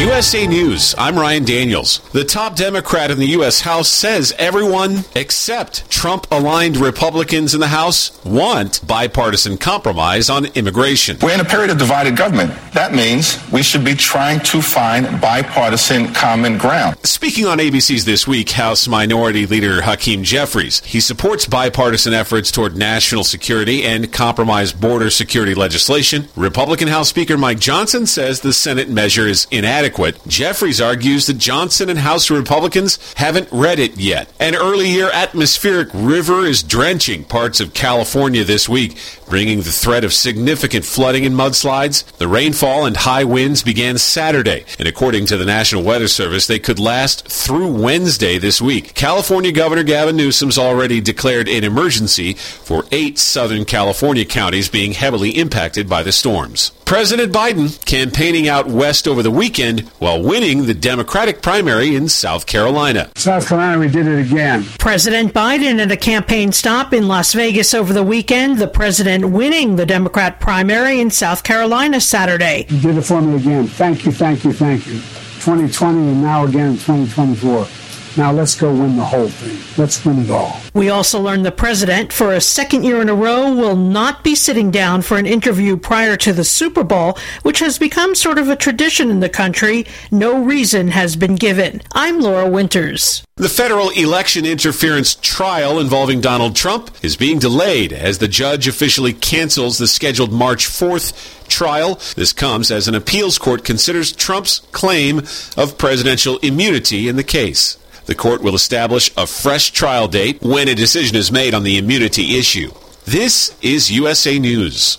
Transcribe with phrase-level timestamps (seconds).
[0.00, 1.98] USA News, I'm Ryan Daniels.
[2.12, 3.60] The top Democrat in the U.S.
[3.60, 11.18] House says everyone except Trump aligned Republicans in the House want bipartisan compromise on immigration.
[11.20, 12.54] We're in a period of divided government.
[12.72, 16.96] That means we should be trying to find bipartisan common ground.
[17.04, 22.74] Speaking on ABC's This Week, House Minority Leader Hakeem Jeffries, he supports bipartisan efforts toward
[22.74, 26.28] national security and compromise border security legislation.
[26.36, 30.26] Republican House Speaker Mike Johnson says the Senate measure is inadequate inadequate.
[30.26, 34.32] Jeffries argues that Johnson and House Republicans haven't read it yet.
[34.38, 38.98] An early year atmospheric river is drenching parts of California this week,
[39.28, 42.04] bringing the threat of significant flooding and mudslides.
[42.18, 46.58] The rainfall and high winds began Saturday, and according to the National Weather Service, they
[46.58, 48.94] could last through Wednesday this week.
[48.94, 55.30] California Governor Gavin Newsom's already declared an emergency for eight Southern California counties being heavily
[55.30, 56.72] impacted by the storms.
[56.90, 62.46] President Biden campaigning out west over the weekend while winning the Democratic primary in South
[62.46, 63.08] Carolina.
[63.14, 64.64] South Carolina, we did it again.
[64.76, 69.76] President Biden at a campaign stop in Las Vegas over the weekend, the president winning
[69.76, 72.66] the Democrat primary in South Carolina Saturday.
[72.68, 73.68] You did it for me again.
[73.68, 74.94] Thank you, thank you, thank you.
[74.94, 77.79] 2020 and now again 2024.
[78.20, 79.56] Now let's go win the whole thing.
[79.82, 80.60] Let's win it all.
[80.74, 84.34] We also learned the president, for a second year in a row, will not be
[84.34, 88.50] sitting down for an interview prior to the Super Bowl, which has become sort of
[88.50, 89.86] a tradition in the country.
[90.10, 91.80] No reason has been given.
[91.94, 93.24] I'm Laura Winters.
[93.36, 99.14] The federal election interference trial involving Donald Trump is being delayed as the judge officially
[99.14, 101.94] cancels the scheduled March 4th trial.
[102.16, 105.22] This comes as an appeals court considers Trump's claim
[105.56, 107.78] of presidential immunity in the case.
[108.06, 111.78] The court will establish a fresh trial date when a decision is made on the
[111.78, 112.70] immunity issue.
[113.04, 114.98] This is USA News.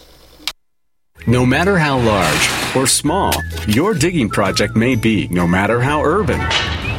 [1.28, 3.32] No matter how large or small
[3.68, 6.42] your digging project may be, no matter how urban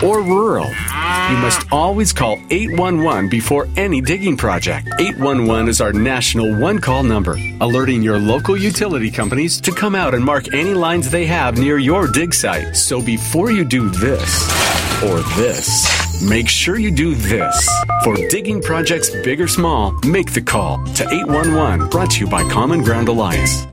[0.02, 4.88] or rural, you must always call 811 before any digging project.
[5.00, 10.14] 811 is our national one call number, alerting your local utility companies to come out
[10.14, 12.76] and mark any lines they have near your dig site.
[12.76, 17.68] So before you do this or this, Make sure you do this.
[18.04, 22.48] For digging projects big or small, make the call to 811, brought to you by
[22.48, 23.66] Common Ground Alliance.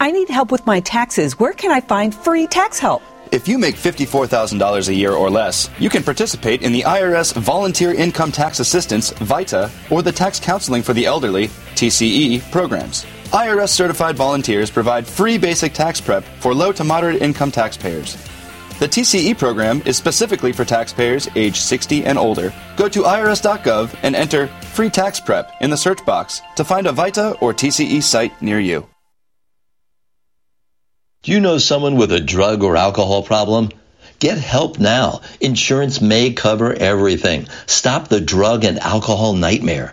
[0.00, 1.38] I need help with my taxes.
[1.38, 3.02] Where can I find free tax help?
[3.32, 7.92] If you make $54,000 a year or less, you can participate in the IRS Volunteer
[7.94, 13.06] Income Tax Assistance, VITA, or the Tax Counseling for the Elderly, TCE, programs.
[13.32, 18.16] IRS certified volunteers provide free basic tax prep for low to moderate income taxpayers.
[18.78, 22.54] The TCE program is specifically for taxpayers age 60 and older.
[22.76, 26.92] Go to irs.gov and enter free tax prep in the search box to find a
[26.92, 28.86] VITA or TCE site near you.
[31.24, 33.70] Do you know someone with a drug or alcohol problem?
[34.20, 35.22] Get help now.
[35.40, 37.48] Insurance may cover everything.
[37.66, 39.92] Stop the drug and alcohol nightmare.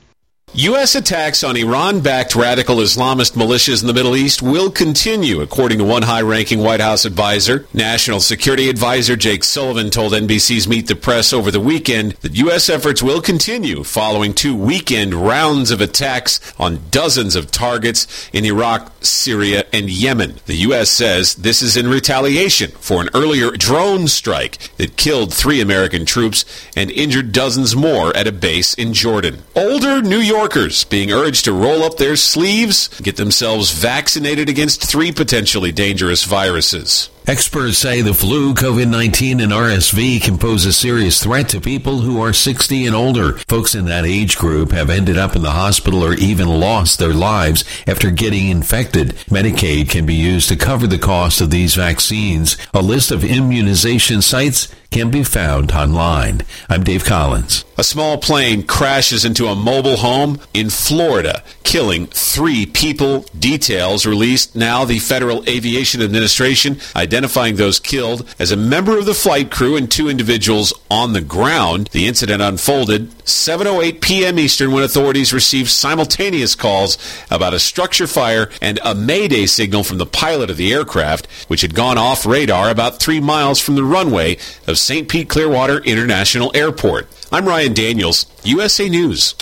[0.53, 0.95] U.S.
[0.95, 5.85] attacks on Iran backed radical Islamist militias in the Middle East will continue, according to
[5.85, 7.67] one high ranking White House advisor.
[7.73, 12.69] National Security Advisor Jake Sullivan told NBC's Meet the Press over the weekend that U.S.
[12.69, 18.91] efforts will continue following two weekend rounds of attacks on dozens of targets in Iraq,
[18.99, 20.35] Syria, and Yemen.
[20.47, 20.91] The U.S.
[20.91, 26.43] says this is in retaliation for an earlier drone strike that killed three American troops
[26.75, 29.43] and injured dozens more at a base in Jordan.
[29.55, 34.81] Older New York Yorkers being urged to roll up their sleeves, get themselves vaccinated against
[34.81, 37.11] three potentially dangerous viruses.
[37.27, 41.99] Experts say the flu, COVID 19, and RSV can pose a serious threat to people
[41.99, 43.33] who are 60 and older.
[43.47, 47.13] Folks in that age group have ended up in the hospital or even lost their
[47.13, 49.09] lives after getting infected.
[49.29, 52.57] Medicaid can be used to cover the cost of these vaccines.
[52.73, 56.41] A list of immunization sites can be found online.
[56.69, 57.63] I'm Dave Collins.
[57.77, 63.21] A small plane crashes into a mobile home in Florida, killing three people.
[63.39, 64.83] Details released now.
[64.83, 66.75] The Federal Aviation Administration
[67.11, 71.19] identifying those killed as a member of the flight crew and two individuals on the
[71.19, 71.89] ground.
[71.91, 74.39] The incident unfolded 7:08 p.m.
[74.39, 76.97] Eastern when authorities received simultaneous calls
[77.29, 81.61] about a structure fire and a mayday signal from the pilot of the aircraft, which
[81.61, 85.09] had gone off radar about 3 miles from the runway of St.
[85.09, 87.09] Pete Clearwater International Airport.
[87.29, 89.35] I'm Ryan Daniels, USA News.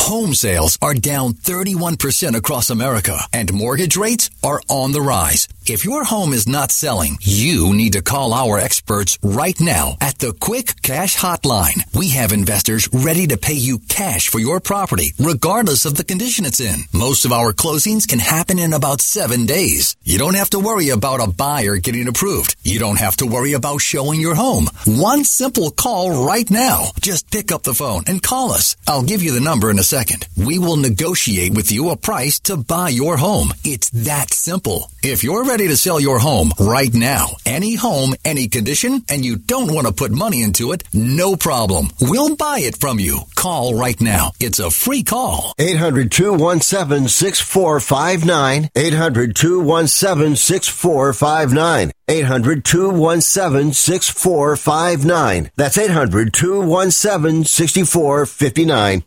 [0.00, 5.48] Home sales are down 31% across America and mortgage rates are on the rise.
[5.66, 10.16] If your home is not selling, you need to call our experts right now at
[10.20, 11.82] the Quick Cash Hotline.
[11.92, 16.44] We have investors ready to pay you cash for your property, regardless of the condition
[16.44, 16.84] it's in.
[16.92, 19.96] Most of our closings can happen in about seven days.
[20.04, 22.54] You don't have to worry about a buyer getting approved.
[22.62, 24.68] You don't have to worry about showing your home.
[24.86, 26.92] One simple call right now.
[27.00, 28.76] Just pick up the phone and call us.
[28.86, 30.26] I'll give you the number in a second.
[30.36, 33.52] We will negotiate with you a price to buy your home.
[33.64, 34.90] It's that simple.
[35.02, 39.36] If you're ready to sell your home right now, any home, any condition, and you
[39.36, 41.90] don't want to put money into it, no problem.
[42.00, 43.20] We'll buy it from you.
[43.36, 44.32] Call right now.
[44.40, 45.54] It's a free call.
[45.58, 48.70] 800 217 6459.
[48.74, 51.92] 800 217 6459.
[52.08, 55.50] 800 217 6459.
[55.56, 59.04] That's 800 217 6459.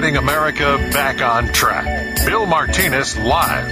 [0.00, 2.24] Getting America back on track.
[2.24, 3.70] Bill Martinez live.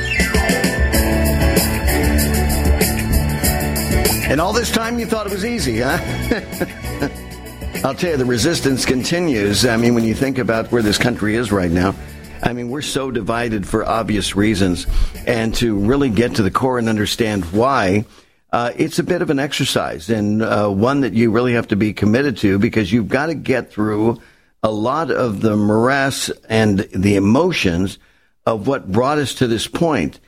[4.31, 5.97] And all this time you thought it was easy, huh?
[7.83, 9.65] I'll tell you, the resistance continues.
[9.65, 11.95] I mean, when you think about where this country is right now,
[12.43, 14.87] I mean, we're so divided for obvious reasons.
[15.27, 18.05] And to really get to the core and understand why,
[18.53, 21.77] uh, it's a bit of an exercise and uh, one that you really have to
[21.77, 24.21] be committed to because you've got to get through
[24.63, 27.99] a lot of the morass and the emotions
[28.45, 30.21] of what brought us to this point.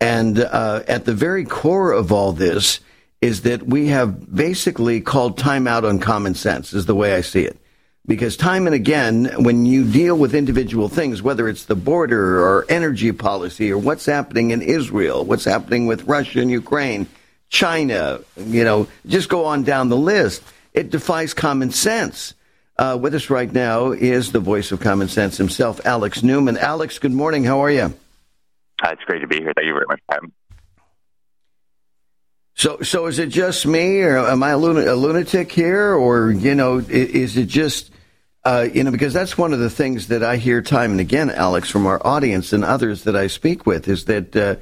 [0.00, 2.80] And uh, at the very core of all this
[3.20, 7.22] is that we have basically called time out on common sense, is the way I
[7.22, 7.58] see it.
[8.06, 12.64] Because time and again, when you deal with individual things, whether it's the border or
[12.68, 17.08] energy policy or what's happening in Israel, what's happening with Russia and Ukraine,
[17.48, 20.42] China, you know, just go on down the list,
[20.72, 22.34] it defies common sense.
[22.78, 26.58] Uh, with us right now is the voice of common sense himself, Alex Newman.
[26.58, 27.42] Alex, good morning.
[27.42, 27.94] How are you?
[28.82, 29.52] Uh, it's great to be here.
[29.56, 30.00] Thank you very much.
[30.10, 30.32] Um,
[32.54, 36.30] so, so is it just me, or am I a, lun- a lunatic here, or
[36.30, 37.90] you know, is, is it just
[38.44, 38.90] uh, you know?
[38.90, 42.04] Because that's one of the things that I hear time and again, Alex, from our
[42.06, 44.56] audience and others that I speak with, is that uh,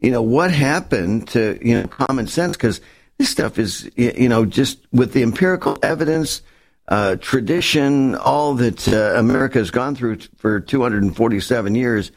[0.00, 2.56] you know what happened to you know common sense?
[2.56, 2.80] Because
[3.18, 6.42] this stuff is you know just with the empirical evidence.
[6.90, 12.10] Uh, tradition, all that uh, America has gone through t- for 247 years,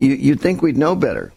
[0.00, 1.32] you, you'd think we'd know better.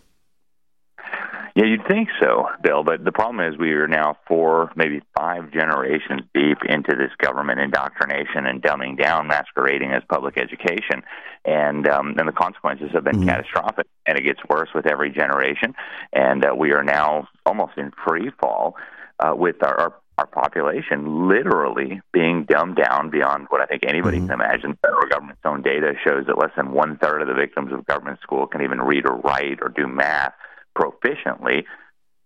[1.56, 2.84] Yeah, you'd think so, Bill.
[2.84, 7.60] But the problem is we are now four, maybe five generations deep into this government
[7.60, 11.04] indoctrination and dumbing down, masquerading as public education,
[11.44, 13.30] and um, and the consequences have been mm-hmm.
[13.30, 13.88] catastrophic.
[14.08, 15.76] And it gets worse with every generation.
[16.14, 18.76] And uh, we are now almost in free fall
[19.20, 24.18] uh, with our, our our population literally being dumbed down beyond what I think anybody
[24.18, 24.28] mm-hmm.
[24.28, 24.72] can imagine.
[24.72, 27.86] The federal government's own data shows that less than one third of the victims of
[27.86, 30.34] government school can even read or write or do math
[30.78, 31.64] proficiently.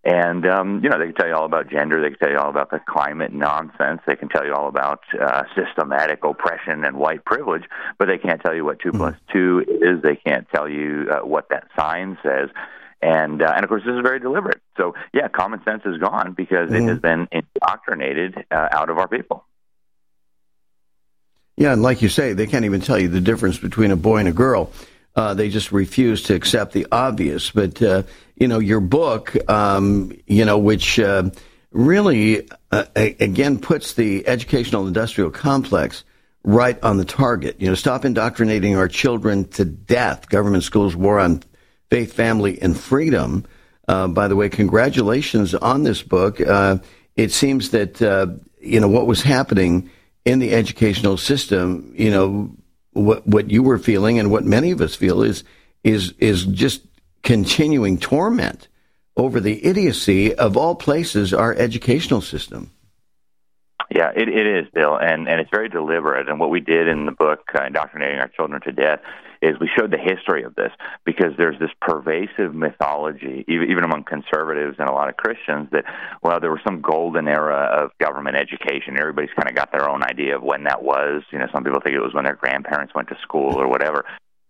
[0.04, 2.00] And um, you know, they can tell you all about gender.
[2.00, 4.01] They can tell you all about the climate nonsense.
[4.06, 7.63] They can tell you all about uh, systematic oppression and white privilege,
[7.98, 8.98] but they can't tell you what 2 mm-hmm.
[9.00, 10.04] plus two is.
[10.04, 12.50] They can't tell you uh, what that sign says.
[13.05, 14.62] And uh, and of course, this is very deliberate.
[14.77, 16.88] So yeah, common sense is gone because mm-hmm.
[16.88, 19.45] it has been indoctrinated uh, out of our people.
[21.55, 24.17] Yeah, and like you say, they can't even tell you the difference between a boy
[24.17, 24.71] and a girl.
[25.15, 27.51] Uh, they just refuse to accept the obvious.
[27.51, 28.03] But uh,
[28.35, 31.29] you know, your book, um, you know, which uh,
[31.69, 36.03] really uh, again puts the educational industrial complex
[36.43, 37.57] right on the target.
[37.59, 40.27] You know, stop indoctrinating our children to death.
[40.27, 41.43] Government schools war on
[41.89, 43.46] Faith, Family, and Freedom.
[43.88, 46.42] Uh, by the way, congratulations on this book.
[46.42, 46.77] Uh,
[47.15, 48.27] it seems that uh,
[48.60, 49.89] you know what was happening
[50.25, 51.94] in the educational system.
[51.96, 52.51] You know
[52.94, 55.44] what what you were feeling, and what many of us feel is
[55.84, 56.82] is is just
[57.24, 58.68] continuing torment
[59.18, 62.72] over the idiocy of all places, our educational system.
[63.89, 66.27] Yeah, it, it is, Bill, and and it's very deliberate.
[66.27, 69.00] And what we did in the book, uh, indoctrinating our children to death,
[69.42, 70.72] is we showed the history of this
[71.06, 75.86] because there's this pervasive mythology, even, even among conservatives and a lot of Christians, that
[76.22, 78.98] well, there was some golden era of government education.
[79.00, 81.24] Everybody's kind of got their own idea of when that was.
[81.32, 84.06] You know, some people think it was when their grandparents went to school or whatever.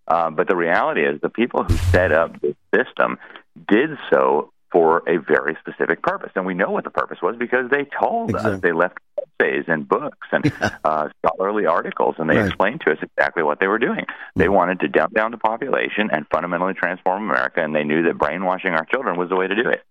[0.07, 3.17] Uh, but the reality is, the people who set up this system
[3.67, 6.31] did so for a very specific purpose.
[6.35, 8.55] And we know what the purpose was because they told exactly.
[8.55, 8.59] us.
[8.59, 8.97] They left
[9.39, 10.51] essays and books and
[10.83, 12.47] uh, scholarly articles, and they right.
[12.47, 14.03] explained to us exactly what they were doing.
[14.35, 18.17] They wanted to dump down the population and fundamentally transform America, and they knew that
[18.17, 19.81] brainwashing our children was the way to do it.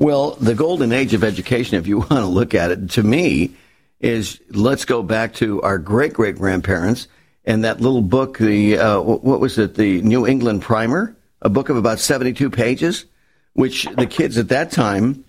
[0.00, 3.54] Well, the golden age of education, if you want to look at it, to me,
[4.00, 7.06] is let's go back to our great great grandparents
[7.44, 11.68] and that little book, the uh, what was it, the New England Primer a book
[11.68, 13.04] of about 72 pages,
[13.52, 15.24] which the kids at that time,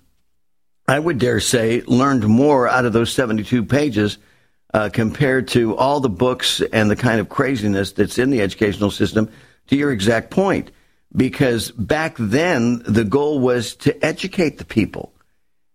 [0.87, 4.19] I would dare say, learned more out of those 72 pages
[4.73, 8.91] uh, compared to all the books and the kind of craziness that's in the educational
[8.91, 9.29] system,
[9.67, 10.71] to your exact point.
[11.15, 15.13] Because back then, the goal was to educate the people,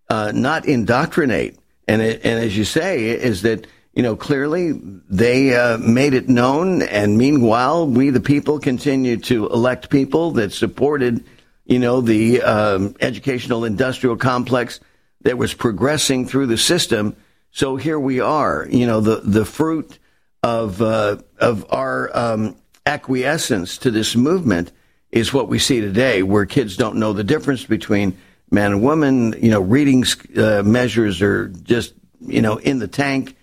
[0.09, 1.59] uh, not indoctrinate.
[1.87, 3.66] And, it, and as you say, is that
[3.99, 4.75] you know, clearly
[5.11, 6.83] they uh, made it known.
[6.83, 11.25] And meanwhile, we, the people, continue to elect people that supported,
[11.64, 14.78] you know, the um, educational industrial complex
[15.23, 17.17] that was progressing through the system.
[17.50, 19.99] So here we are, you know, the, the fruit
[20.45, 22.55] of, uh, of our um,
[22.87, 24.71] acquiescence to this movement
[25.11, 28.17] is what we see today, where kids don't know the difference between
[28.49, 29.35] man and woman.
[29.43, 30.05] You know, reading
[30.37, 33.35] uh, measures are just, you know, in the tank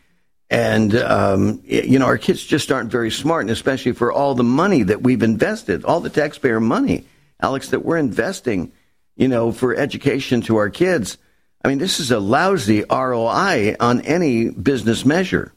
[0.50, 4.44] and, um, you know, our kids just aren't very smart, and especially for all the
[4.44, 7.06] money that we've invested, all the taxpayer money,
[7.42, 8.72] Alex, that we're investing,
[9.16, 11.18] you know, for education to our kids.
[11.64, 15.52] I mean, this is a lousy ROI on any business measure.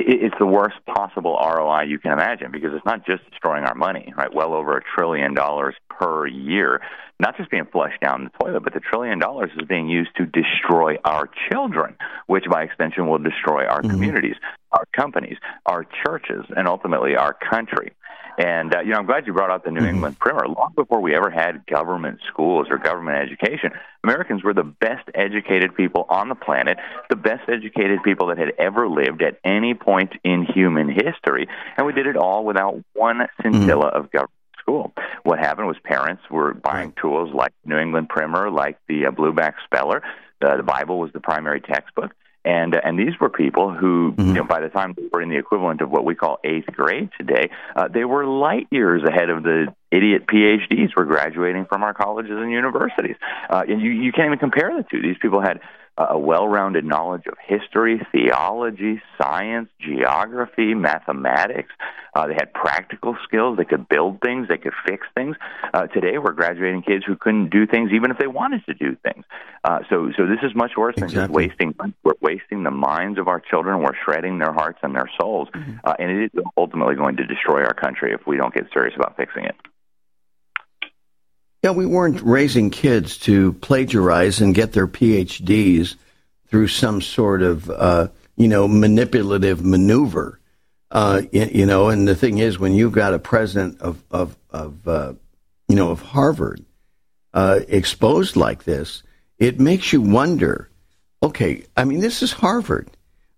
[0.00, 4.12] It's the worst possible ROI you can imagine because it's not just destroying our money,
[4.16, 4.32] right?
[4.32, 6.80] Well over a trillion dollars per year
[7.20, 10.26] not just being flushed down the toilet, but the trillion dollars is being used to
[10.26, 13.90] destroy our children, which by extension will destroy our mm-hmm.
[13.90, 14.36] communities,
[14.72, 15.36] our companies,
[15.66, 17.92] our churches, and ultimately our country.
[18.38, 19.88] And uh, you know, I'm glad you brought up the New mm-hmm.
[19.88, 20.46] England Primer.
[20.46, 23.72] Long before we ever had government schools or government education,
[24.04, 26.78] Americans were the best educated people on the planet,
[27.10, 31.84] the best educated people that had ever lived at any point in human history, and
[31.84, 33.96] we did it all without one scintilla mm-hmm.
[33.96, 34.92] of government school.
[35.24, 39.54] What happened was parents were buying tools like New England Primer, like the uh, Blueback
[39.64, 40.02] Speller.
[40.40, 42.14] Uh, the Bible was the primary textbook.
[42.44, 44.28] And, uh, and these were people who, mm-hmm.
[44.28, 46.66] you know, by the time they were in the equivalent of what we call eighth
[46.66, 51.82] grade today, uh, they were light years ahead of the idiot PhDs were graduating from
[51.82, 53.16] our colleges and universities.
[53.50, 55.02] Uh, and you, you can't even compare the two.
[55.02, 55.60] These people had
[55.98, 61.72] a well-rounded knowledge of history, theology, science, geography, mathematics.
[62.14, 63.58] Uh, they had practical skills.
[63.58, 64.48] They could build things.
[64.48, 65.36] They could fix things.
[65.74, 68.96] Uh, today, we're graduating kids who couldn't do things even if they wanted to do
[69.02, 69.24] things.
[69.64, 71.14] Uh, so, so this is much worse exactly.
[71.14, 71.74] than just wasting.
[72.04, 73.80] We're wasting the minds of our children.
[73.82, 75.78] We're shredding their hearts and their souls, mm-hmm.
[75.84, 78.94] Uh, and it is ultimately going to destroy our country if we don't get serious
[78.96, 79.56] about fixing it.
[81.68, 85.96] Yeah, we weren't raising kids to plagiarize and get their PhDs
[86.46, 90.40] through some sort of, uh, you know, manipulative maneuver.
[90.90, 94.88] Uh, you, know, and the thing is, when you've got a president of, of, of
[94.88, 95.12] uh,
[95.68, 96.64] you know, of Harvard
[97.34, 99.02] uh, exposed like this,
[99.36, 100.70] it makes you wonder.
[101.22, 102.88] Okay, I mean, this is Harvard.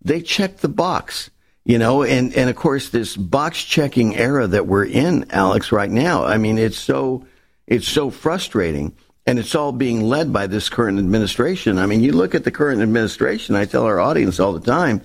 [0.03, 1.31] They checked the box,
[1.65, 5.91] you know, and and of course, this box checking era that we're in, Alex, right
[5.91, 6.23] now.
[6.25, 7.27] I mean, it's so
[7.71, 8.95] it's so frustrating.
[9.27, 11.79] And it's all being led by this current administration.
[11.79, 15.03] I mean, you look at the current administration, I tell our audience all the time,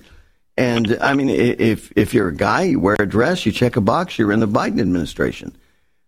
[0.56, 3.80] and I mean, if if you're a guy, you wear a dress, you check a
[3.80, 5.54] box, you're in the Biden administration.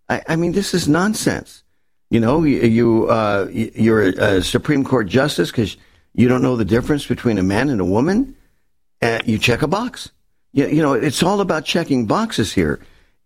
[0.08, 1.62] I, I mean, this is nonsense.
[2.10, 5.76] You know, you, you uh, you're a Supreme Court justice because
[6.14, 8.34] you don't know the difference between a man and a woman.
[9.00, 10.10] and you check a box.
[10.52, 12.80] You, you know, it's all about checking boxes here.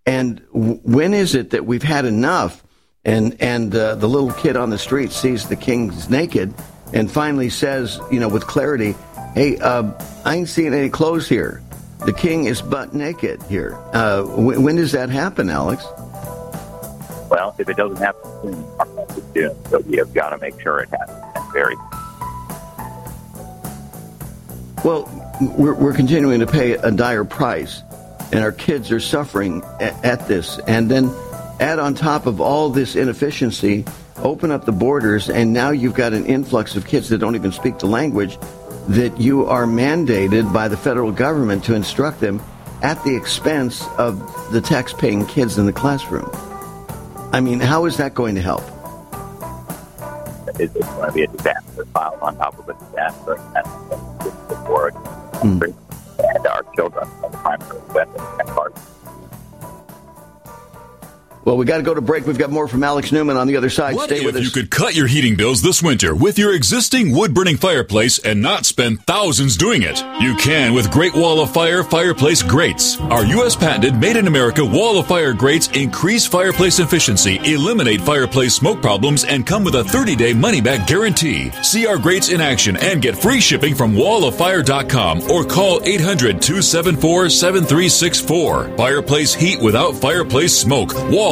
[0.05, 2.65] And when is it that we've had enough?
[3.05, 6.55] And and uh, the little kid on the street sees the king's naked,
[6.93, 8.95] and finally says, you know, with clarity,
[9.35, 9.91] "Hey, uh,
[10.25, 11.63] I ain't seeing any clothes here.
[12.07, 15.85] The king is butt naked here." Uh, w- when does that happen, Alex?
[17.29, 18.31] Well, if it doesn't happen
[19.35, 21.77] soon, so we have got to make sure it happens very.
[24.85, 25.09] Well,
[25.57, 27.83] we're, we're continuing to pay a dire price,
[28.33, 31.09] and our kids are suffering at, at this, and then
[31.63, 33.85] add on top of all this inefficiency
[34.19, 37.53] open up the borders, and now you've got an influx of kids that don't even
[37.53, 38.37] speak the language
[38.89, 42.43] that you are mandated by the federal government to instruct them
[42.83, 44.19] at the expense of
[44.51, 46.29] the tax-paying kids in the classroom.
[47.33, 48.63] I mean, how is that going to help?
[50.59, 53.35] It's, going to be a disaster filed on top of a disaster.
[53.35, 55.75] And that's before mm.
[56.19, 58.23] and our children and the primary weapon.
[61.45, 62.25] Well, we got to go to break.
[62.25, 63.97] We've got more from Alex Newman on the other side.
[63.97, 64.45] What Stay if with us.
[64.45, 68.41] you could cut your heating bills this winter with your existing wood burning fireplace and
[68.41, 69.99] not spend thousands doing it?
[70.21, 73.01] You can with Great Wall of Fire fireplace grates.
[73.01, 73.57] Our U.S.
[73.57, 79.25] patented made in America wall of fire grates increase fireplace efficiency, eliminate fireplace smoke problems,
[79.25, 81.51] and come with a 30 day money back guarantee.
[81.63, 87.31] See our grates in action and get free shipping from walloffire.com or call 800 274
[87.31, 88.77] 7364.
[88.77, 90.95] Fireplace heat without fireplace smoke.
[91.11, 91.32] Wall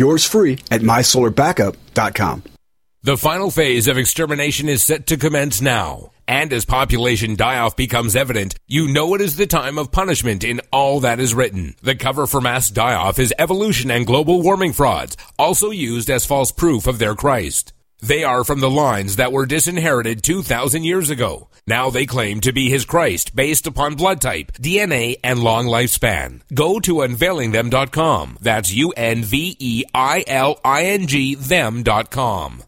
[0.00, 2.42] Yours free at mysolarbackup.com.
[3.02, 6.12] The final phase of extermination is set to commence now.
[6.26, 10.62] And as population die-off becomes evident, you know it is the time of punishment in
[10.72, 11.74] all that is written.
[11.82, 16.50] The cover for mass die-off is evolution and global warming frauds, also used as false
[16.50, 17.74] proof of their Christ.
[18.02, 21.48] They are from the lines that were disinherited 2,000 years ago.
[21.66, 26.40] Now they claim to be his Christ based upon blood type, DNA, and long lifespan.
[26.52, 28.38] Go to unveilingthem.com.
[28.40, 29.90] That's U-N-V-E-I-L-I-N-G
[31.34, 32.62] them.com.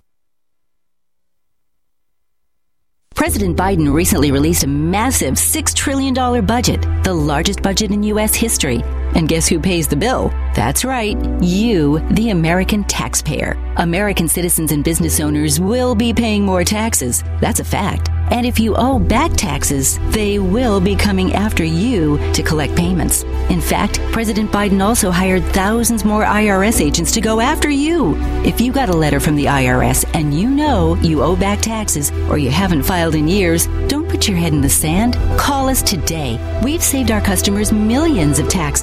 [3.15, 8.35] President Biden recently released a massive $6 trillion budget, the largest budget in U.S.
[8.35, 8.83] history.
[9.15, 10.33] And guess who pays the bill?
[10.55, 13.57] That's right, you, the American taxpayer.
[13.77, 17.23] American citizens and business owners will be paying more taxes.
[17.41, 18.11] That's a fact.
[18.31, 23.25] And if you owe back taxes, they will be coming after you to collect payments.
[23.51, 28.15] In fact, President Biden also hired thousands more IRS agents to go after you.
[28.45, 32.11] If you got a letter from the IRS and you know you owe back taxes
[32.31, 35.15] or you haven't filed in years, don't put your head in the sand.
[35.39, 36.39] Call us today.
[36.63, 38.81] We've saved our customers millions of tax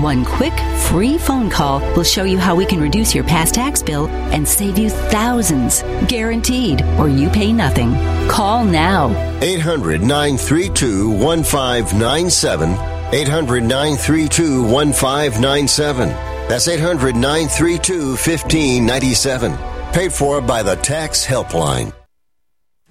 [0.00, 0.52] One quick,
[0.88, 4.46] free phone call will show you how we can reduce your past tax bill and
[4.46, 5.82] save you thousands.
[6.08, 7.92] Guaranteed, or you pay nothing.
[8.28, 9.08] Call now.
[9.40, 12.70] 800 932 1597.
[13.14, 16.08] 800 932 1597.
[16.48, 19.56] That's 800 932 1597.
[19.92, 21.92] Paid for by the Tax Helpline.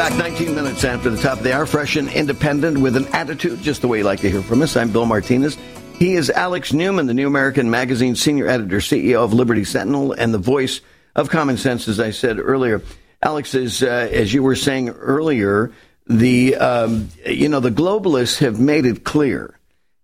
[0.00, 0.16] Back.
[0.16, 3.82] 19 minutes after the top of the hour, fresh and independent with an attitude, just
[3.82, 4.74] the way you like to hear from us.
[4.74, 5.58] I'm Bill Martinez.
[5.98, 10.32] He is Alex Newman, the New American Magazine senior editor, CEO of Liberty Sentinel, and
[10.32, 10.80] the voice
[11.14, 12.80] of common sense, as I said earlier.
[13.22, 15.70] Alex is, uh, as you were saying earlier,
[16.06, 19.58] the um, you know the globalists have made it clear,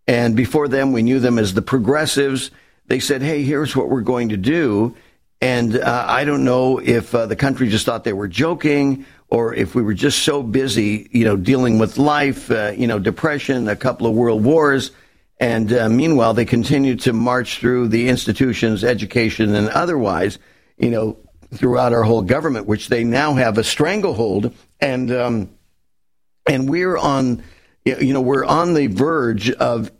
[0.06, 2.50] and before them we knew them as the progressives
[2.86, 4.94] they said, "Hey, here's what we're going to do."
[5.40, 9.54] And uh, I don't know if uh, the country just thought they were joking or
[9.54, 13.68] if we were just so busy, you know, dealing with life, uh, you know, depression,
[13.68, 14.92] a couple of world wars.
[15.38, 20.38] And uh, meanwhile, they continue to march through the institutions, education, and otherwise,
[20.78, 21.18] you know,
[21.52, 24.54] throughout our whole government, which they now have a stranglehold.
[24.80, 25.50] And um,
[26.48, 27.42] and we're on,
[27.84, 29.90] you know, we're on the verge of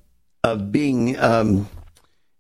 [0.44, 1.68] of being, um,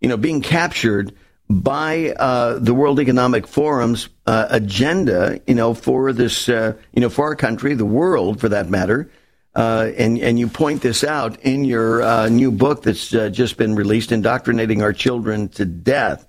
[0.00, 1.12] you know, being captured
[1.48, 7.08] by uh, the World Economic Forum's uh, agenda, you know, for this, uh, you know,
[7.08, 9.10] for our country, the world, for that matter.
[9.54, 13.56] Uh, and and you point this out in your uh, new book that's uh, just
[13.56, 16.26] been released, "Indoctrinating Our Children to Death."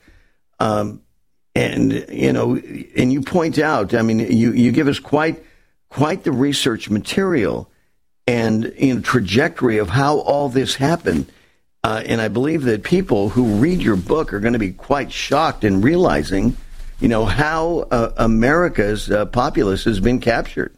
[0.60, 1.02] Um,
[1.54, 5.44] and you know, and you point out, I mean, you you give us quite
[5.90, 7.70] quite the research material
[8.28, 11.32] and you know, trajectory of how all this happened.
[11.88, 15.10] Uh, and I believe that people who read your book are going to be quite
[15.10, 16.58] shocked in realizing,
[17.00, 20.76] you know, how uh, America's uh, populace has been captured.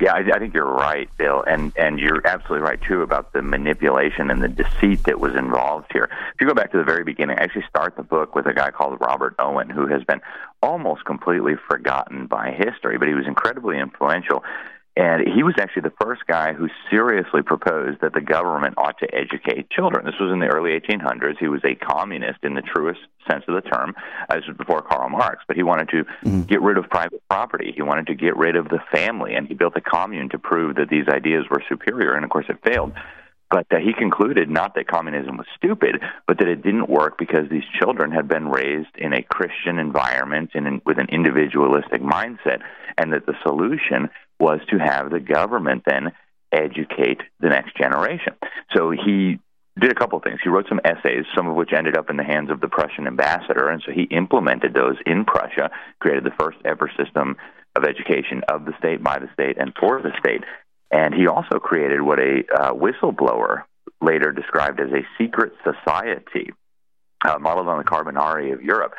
[0.00, 3.42] Yeah, I, I think you're right, Bill, and and you're absolutely right too about the
[3.42, 6.08] manipulation and the deceit that was involved here.
[6.34, 8.54] If you go back to the very beginning, I actually start the book with a
[8.54, 10.20] guy called Robert Owen, who has been
[10.62, 14.44] almost completely forgotten by history, but he was incredibly influential
[14.98, 19.06] and he was actually the first guy who seriously proposed that the government ought to
[19.14, 20.04] educate children.
[20.04, 21.38] This was in the early 1800s.
[21.38, 22.98] He was a communist in the truest
[23.30, 23.94] sense of the term.
[24.28, 26.42] Uh, this was before Karl Marx, but he wanted to mm-hmm.
[26.42, 27.72] get rid of private property.
[27.76, 30.74] He wanted to get rid of the family, and he built a commune to prove
[30.76, 32.14] that these ideas were superior.
[32.14, 32.92] And of course, it failed.
[33.50, 37.48] But uh, he concluded not that communism was stupid, but that it didn't work because
[37.48, 42.62] these children had been raised in a Christian environment and in, with an individualistic mindset,
[42.98, 46.12] and that the solution was to have the government then
[46.52, 48.34] educate the next generation.
[48.74, 49.38] So he
[49.78, 50.40] did a couple of things.
[50.42, 53.06] He wrote some essays, some of which ended up in the hands of the Prussian
[53.06, 55.70] ambassador, and so he implemented those in Prussia,
[56.00, 57.36] created the first ever system
[57.76, 60.42] of education of the state, by the state, and for the state.
[60.90, 63.64] And he also created what a uh, whistleblower
[64.00, 66.52] later described as a secret society,
[67.26, 68.94] uh, modeled on the Carbonari of Europe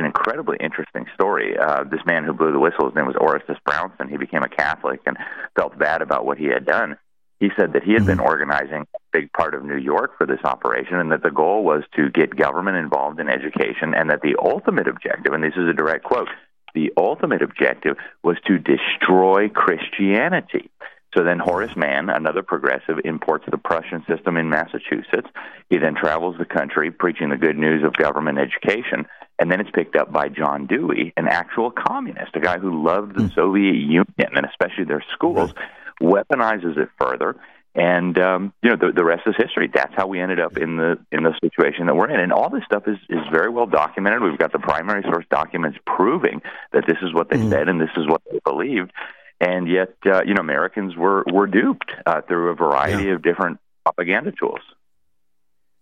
[0.00, 1.56] an incredibly interesting story.
[1.56, 4.08] Uh, this man who blew the whistle, his name was Orestes Brownson.
[4.08, 5.16] He became a Catholic and
[5.54, 6.96] felt bad about what he had done.
[7.38, 8.18] He said that he had mm-hmm.
[8.18, 11.62] been organizing a big part of New York for this operation and that the goal
[11.62, 15.68] was to get government involved in education and that the ultimate objective, and this is
[15.68, 16.28] a direct quote,
[16.74, 20.70] the ultimate objective was to destroy Christianity.
[21.16, 25.28] So then Horace Mann, another progressive, imports the Prussian system in Massachusetts.
[25.68, 29.06] He then travels the country preaching the good news of government education.
[29.40, 33.16] And then it's picked up by John Dewey, an actual communist, a guy who loved
[33.16, 33.34] the mm.
[33.34, 35.52] Soviet Union and especially their schools,
[36.00, 37.36] weaponizes it further.
[37.74, 39.70] And um, you know the, the rest is history.
[39.72, 42.20] That's how we ended up in the in the situation that we're in.
[42.20, 44.22] And all this stuff is is very well documented.
[44.22, 47.48] We've got the primary source documents proving that this is what they mm.
[47.48, 48.92] said and this is what they believed
[49.40, 53.14] and yet uh, you know Americans were were duped uh, through a variety yeah.
[53.14, 54.60] of different propaganda tools.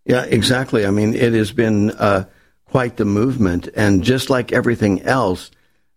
[0.05, 0.87] Yeah, exactly.
[0.87, 2.25] I mean, it has been uh,
[2.71, 5.51] quite the movement, and just like everything else,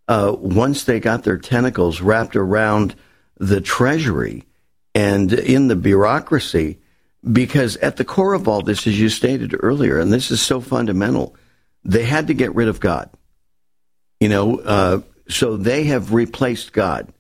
[0.07, 2.95] uh, once they got their tentacles wrapped around
[3.37, 4.45] the Treasury
[4.93, 6.79] and in the bureaucracy,
[7.31, 10.59] because at the core of all this, as you stated earlier, and this is so
[10.59, 11.35] fundamental,
[11.83, 13.09] they had to get rid of God.
[14.19, 17.11] You know, uh, so they have replaced God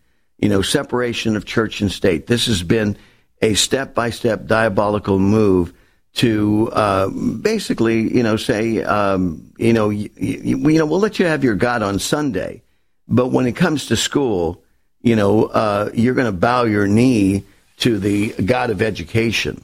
[0.41, 2.27] you know, separation of church and state.
[2.27, 2.97] This has been
[3.41, 5.73] a step by step diabolical move
[6.13, 11.19] to uh, basically, you know, say, um, you know, you, you, you, know, we'll let
[11.19, 12.61] you have your God on Sunday,
[13.07, 14.61] but when it comes to school,
[15.01, 17.43] you know, uh, you're going to bow your knee
[17.77, 19.63] to the God of education,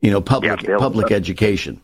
[0.00, 1.80] you know, public yeah, public education,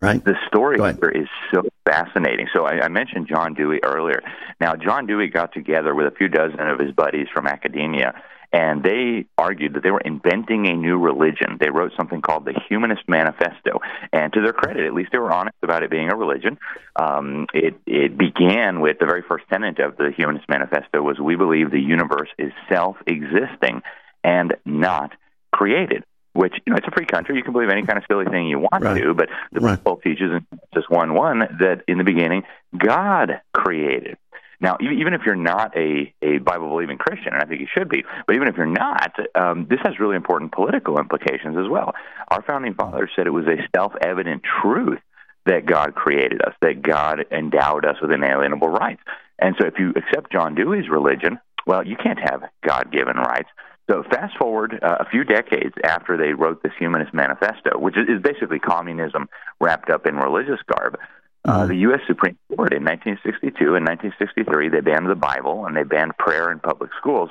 [0.00, 0.22] right?
[0.24, 2.46] The story here is so fascinating.
[2.52, 4.22] So I, I mentioned John Dewey earlier.
[4.60, 8.82] Now, John Dewey got together with a few dozen of his buddies from academia, and
[8.82, 11.56] they argued that they were inventing a new religion.
[11.60, 13.80] They wrote something called the Humanist Manifesto,
[14.12, 16.58] and to their credit, at least they were honest about it being a religion.
[16.96, 21.36] Um, it it began with the very first tenet of the Humanist Manifesto was we
[21.36, 23.82] believe the universe is self-existing
[24.24, 25.12] and not
[25.52, 27.36] created which you know it's a free country.
[27.36, 29.00] You can believe any kind of silly thing you want right.
[29.00, 29.82] to, but the right.
[29.82, 32.44] Bible teaches in Genesis one one that in the beginning
[32.76, 34.16] God created.
[34.60, 37.88] Now, even if you're not a, a Bible believing Christian, and I think you should
[37.88, 41.94] be, but even if you're not, um, this has really important political implications as well.
[42.28, 45.00] Our founding fathers said it was a self evident truth
[45.46, 49.00] that God created us, that God endowed us with inalienable rights.
[49.38, 53.48] And so if you accept John Dewey's religion, well, you can't have God given rights.
[53.90, 58.08] So fast forward uh, a few decades after they wrote this Humanist Manifesto, which is,
[58.08, 59.28] is basically communism
[59.60, 60.96] wrapped up in religious garb.
[61.44, 62.00] Uh, the U.S.
[62.06, 66.58] Supreme Court in 1962 and 1963 they banned the Bible and they banned prayer in
[66.60, 67.30] public schools.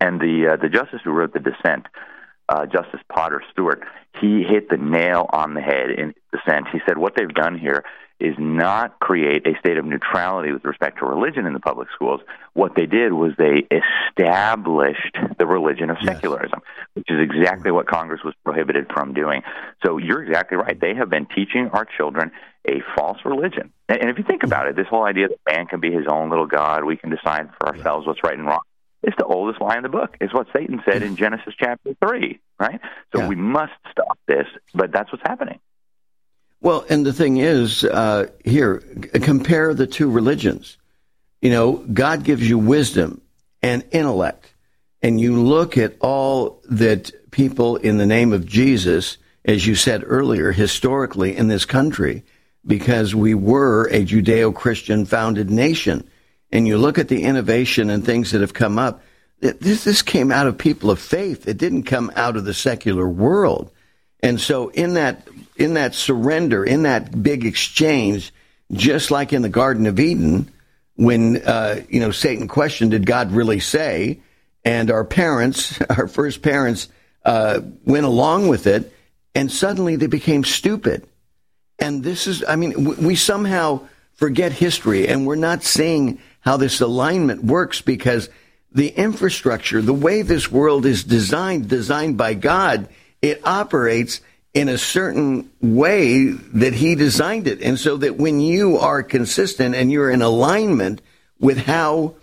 [0.00, 1.86] And the uh, the justice who wrote the dissent,
[2.48, 3.82] uh, Justice Potter Stewart,
[4.20, 6.68] he hit the nail on the head in dissent.
[6.72, 7.84] He said what they've done here
[8.20, 12.20] is not create a state of neutrality with respect to religion in the public schools.
[12.54, 16.86] What they did was they established the religion of secularism, yes.
[16.94, 19.42] which is exactly what Congress was prohibited from doing.
[19.84, 20.78] So you're exactly right.
[20.78, 22.32] They have been teaching our children
[22.66, 23.72] a false religion.
[23.88, 26.28] And if you think about it, this whole idea that man can be his own
[26.28, 28.60] little God, we can decide for ourselves what's right and wrong.
[29.02, 30.16] It's the oldest lie in the book.
[30.20, 32.80] It's what Satan said in Genesis chapter 3, right?
[33.14, 33.28] So yeah.
[33.28, 35.60] we must stop this, but that's what's happening.
[36.60, 38.82] Well, and the thing is, uh, here,
[39.22, 40.76] compare the two religions.
[41.40, 43.20] You know, God gives you wisdom
[43.62, 44.52] and intellect,
[45.02, 50.02] and you look at all that people in the name of Jesus, as you said
[50.04, 52.24] earlier, historically in this country,
[52.66, 56.08] because we were a Judeo Christian founded nation,
[56.50, 59.00] and you look at the innovation and things that have come up,
[59.40, 61.46] this, this came out of people of faith.
[61.46, 63.70] It didn't come out of the secular world.
[64.20, 68.32] And so in that in that surrender, in that big exchange,
[68.72, 70.50] just like in the Garden of Eden,
[70.94, 74.20] when uh, you know Satan questioned, "Did God really say?"
[74.64, 76.88] and our parents, our first parents,
[77.24, 78.92] uh, went along with it,
[79.34, 81.06] and suddenly they became stupid.
[81.78, 86.80] And this is, I mean, we somehow forget history, and we're not seeing how this
[86.80, 88.28] alignment works because
[88.72, 92.88] the infrastructure, the way this world is designed, designed by God
[93.22, 94.20] it operates
[94.54, 97.62] in a certain way that he designed it.
[97.62, 101.02] And so that when you are consistent and you're in alignment
[101.38, 102.14] with how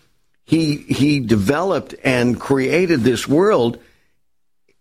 [0.43, 3.79] he he developed and created this world,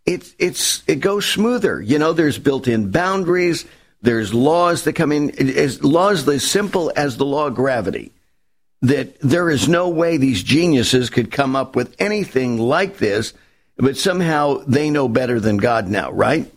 [0.04, 1.80] it's it's it goes smoother.
[1.80, 3.64] You know, there's built-in boundaries,
[4.02, 8.12] there's laws that come in as laws as simple as the law of gravity.
[8.82, 13.32] That there is no way these geniuses could come up with anything like this
[13.76, 16.50] but somehow they know better than God now, right?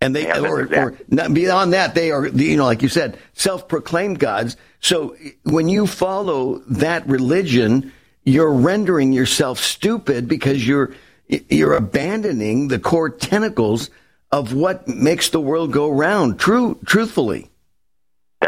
[0.00, 3.18] And they, yeah, or, or not, beyond that, they are, you know, like you said,
[3.34, 4.56] self-proclaimed gods.
[4.80, 7.92] So when you follow that religion,
[8.24, 10.94] you're rendering yourself stupid because you're,
[11.26, 13.90] you're abandoning the core tentacles
[14.30, 16.38] of what makes the world go round.
[16.38, 17.50] True, truthfully.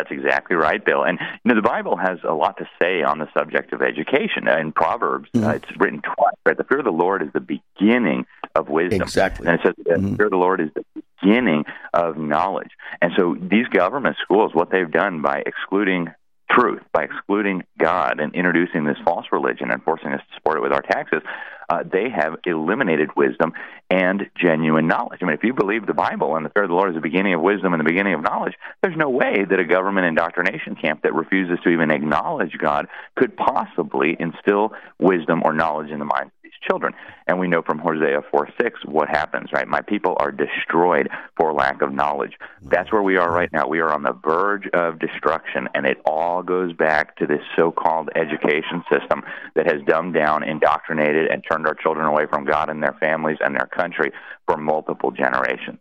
[0.00, 1.02] That's exactly right, Bill.
[1.02, 4.48] And you know, the Bible has a lot to say on the subject of education.
[4.48, 5.46] In Proverbs, mm-hmm.
[5.46, 6.34] uh, it's written twice.
[6.46, 9.02] Right, the fear of the Lord is the beginning of wisdom.
[9.02, 9.46] Exactly.
[9.46, 10.14] And it says the mm-hmm.
[10.14, 12.70] fear of the Lord is the beginning of knowledge.
[13.02, 16.08] And so these government schools, what they've done by excluding
[16.50, 20.62] truth, by excluding God and introducing this false religion and forcing us to support it
[20.62, 21.20] with our taxes,
[21.70, 23.52] uh, they have eliminated wisdom
[23.88, 25.20] and genuine knowledge.
[25.22, 27.00] I mean, if you believe the Bible and the fear of the Lord is the
[27.00, 30.74] beginning of wisdom and the beginning of knowledge, there's no way that a government indoctrination
[30.74, 36.04] camp that refuses to even acknowledge God could possibly instill wisdom or knowledge in the
[36.04, 36.94] minds children.
[37.26, 39.66] And we know from Hosea 4 6 what happens, right?
[39.66, 42.32] My people are destroyed for lack of knowledge.
[42.62, 43.68] That's where we are right now.
[43.68, 47.70] We are on the verge of destruction, and it all goes back to this so
[47.70, 49.22] called education system
[49.54, 53.38] that has dumbed down, indoctrinated, and turned our children away from God and their families
[53.40, 54.12] and their country
[54.46, 55.80] for multiple generations.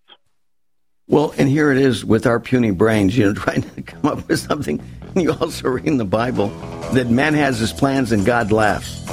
[1.09, 4.27] Well, and here it is with our puny brains, you know, trying to come up
[4.27, 4.79] with something.
[5.15, 6.49] You also read in the Bible
[6.93, 9.03] that man has his plans and God laughs.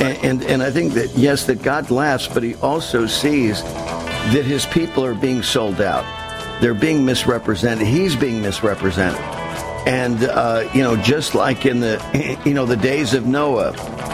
[0.00, 4.44] And, and, and I think that, yes, that God laughs, but he also sees that
[4.44, 6.04] his people are being sold out.
[6.60, 7.86] They're being misrepresented.
[7.86, 9.20] He's being misrepresented.
[9.86, 13.72] And, uh, you know, just like in the, you know, the days of Noah,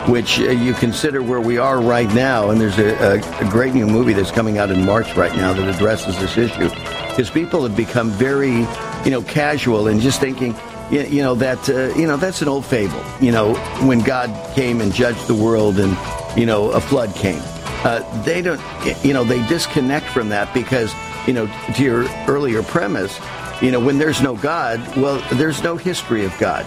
[0.09, 3.75] which uh, you consider where we are right now, and there's a, a, a great
[3.75, 6.69] new movie that's coming out in March right now that addresses this issue,
[7.09, 8.59] because people have become very,
[9.05, 10.55] you know, casual and just thinking,
[10.91, 13.03] you, know that uh, you know that's an old fable.
[13.21, 13.55] You know
[13.87, 15.97] when God came and judged the world, and
[16.39, 17.41] you know a flood came.
[17.85, 18.61] Uh, they don't.
[19.05, 20.93] You know they disconnect from that because
[21.27, 23.19] you know to your earlier premise.
[23.61, 26.65] You know when there's no God, well, there's no history of God.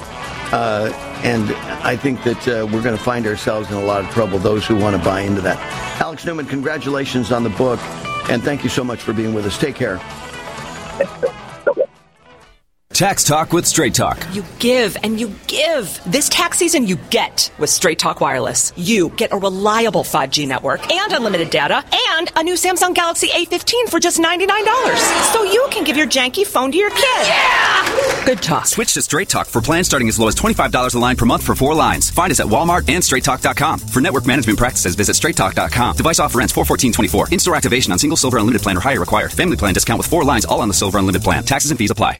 [0.52, 0.92] Uh,
[1.24, 1.52] and
[1.84, 4.66] I think that uh, we're going to find ourselves in a lot of trouble, those
[4.66, 5.60] who want to buy into that.
[6.02, 7.80] Alex Newman, congratulations on the book,
[8.30, 9.58] and thank you so much for being with us.
[9.60, 10.00] Take care.
[13.00, 14.22] Tax Talk with Straight Talk.
[14.34, 16.02] You give and you give.
[16.06, 18.74] This tax season, you get with Straight Talk Wireless.
[18.76, 23.88] You get a reliable 5G network and unlimited data and a new Samsung Galaxy A15
[23.88, 24.98] for just $99.
[25.32, 27.00] So you can give your janky phone to your kid.
[27.24, 28.26] Yeah!
[28.26, 28.68] Good talk.
[28.68, 31.44] Switch to Straight Talk for plans starting as low as $25 a line per month
[31.44, 32.10] for four lines.
[32.10, 33.80] Find us at Walmart and StraightTalk.com.
[33.80, 35.96] For network management practices, visit StraightTalk.com.
[35.96, 37.30] Device offer ends 41424.
[37.32, 39.32] In-store activation on single silver unlimited plan or higher required.
[39.32, 41.46] Family plan discount with four lines all on the silver unlimited plan.
[41.46, 42.20] Taxes and fees apply.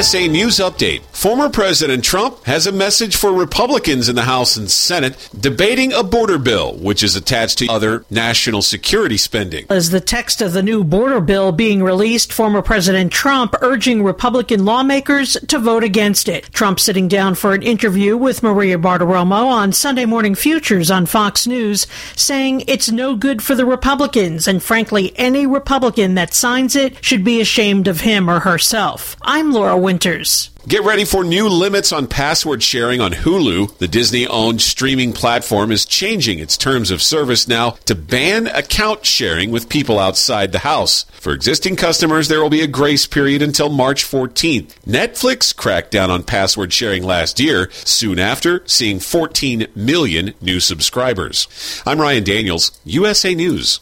[0.00, 1.02] USA News Update.
[1.12, 6.02] Former President Trump has a message for Republicans in the House and Senate debating a
[6.02, 9.66] border bill, which is attached to other national security spending.
[9.68, 14.64] As the text of the new border bill being released, former President Trump urging Republican
[14.64, 16.44] lawmakers to vote against it.
[16.50, 21.46] Trump sitting down for an interview with Maria Bartiromo on Sunday Morning Futures on Fox
[21.46, 21.86] News,
[22.16, 27.22] saying it's no good for the Republicans, and frankly, any Republican that signs it should
[27.22, 29.14] be ashamed of him or herself.
[29.20, 30.50] I'm Laura Winters.
[30.68, 33.76] Get ready for new limits on password sharing on Hulu.
[33.78, 39.04] The Disney owned streaming platform is changing its terms of service now to ban account
[39.04, 41.06] sharing with people outside the house.
[41.14, 44.76] For existing customers, there will be a grace period until March 14th.
[44.86, 51.48] Netflix cracked down on password sharing last year, soon after seeing 14 million new subscribers.
[51.84, 53.80] I'm Ryan Daniels, USA News.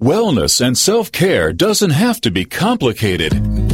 [0.00, 3.73] Wellness and self care doesn't have to be complicated.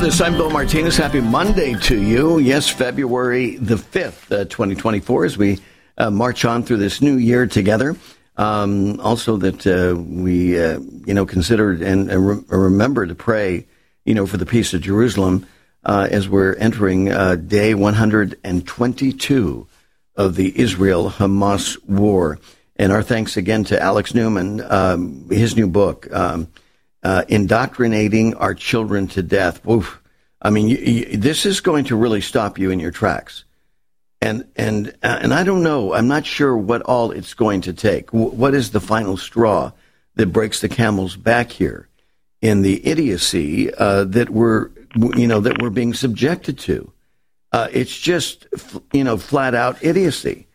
[0.00, 0.20] With us.
[0.20, 0.96] I'm Bill Martinez.
[0.96, 2.38] Happy Monday to you.
[2.38, 5.58] Yes, February the 5th, uh, 2024, as we
[5.98, 7.96] uh, march on through this new year together.
[8.36, 13.66] Um, also, that uh, we, uh, you know, consider and, re- remember to pray,
[14.04, 15.46] you know, for the peace of Jerusalem
[15.84, 19.66] uh, as we're entering uh, day 122
[20.16, 22.38] of the Israel Hamas war.
[22.76, 26.10] And our thanks again to Alex Newman, um, his new book.
[26.12, 26.48] Um,
[27.02, 29.66] uh, indoctrinating our children to death.
[29.68, 30.00] Oof.
[30.42, 33.44] I mean, you, you, this is going to really stop you in your tracks.
[34.22, 35.94] And and uh, and I don't know.
[35.94, 38.10] I'm not sure what all it's going to take.
[38.12, 39.72] W- what is the final straw
[40.16, 41.88] that breaks the camel's back here
[42.42, 46.92] in the idiocy uh, that we're you know that we're being subjected to?
[47.50, 48.46] Uh, it's just
[48.92, 50.46] you know flat out idiocy.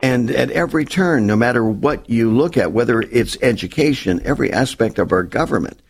[0.00, 4.98] And at every turn, no matter what you look at, whether it's education, every aspect
[4.98, 5.80] of our government,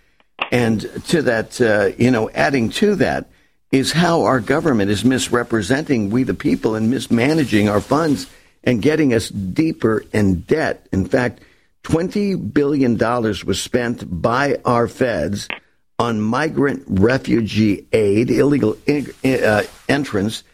[0.52, 3.30] and to that, uh, you know, adding to that
[3.72, 8.26] is how our government is misrepresenting we the people and mismanaging our funds
[8.62, 10.86] and getting us deeper in debt.
[10.92, 11.40] In fact,
[11.84, 15.48] $20 billion was spent by our feds
[15.98, 18.76] on migrant refugee aid, illegal
[19.24, 20.44] uh, entrance,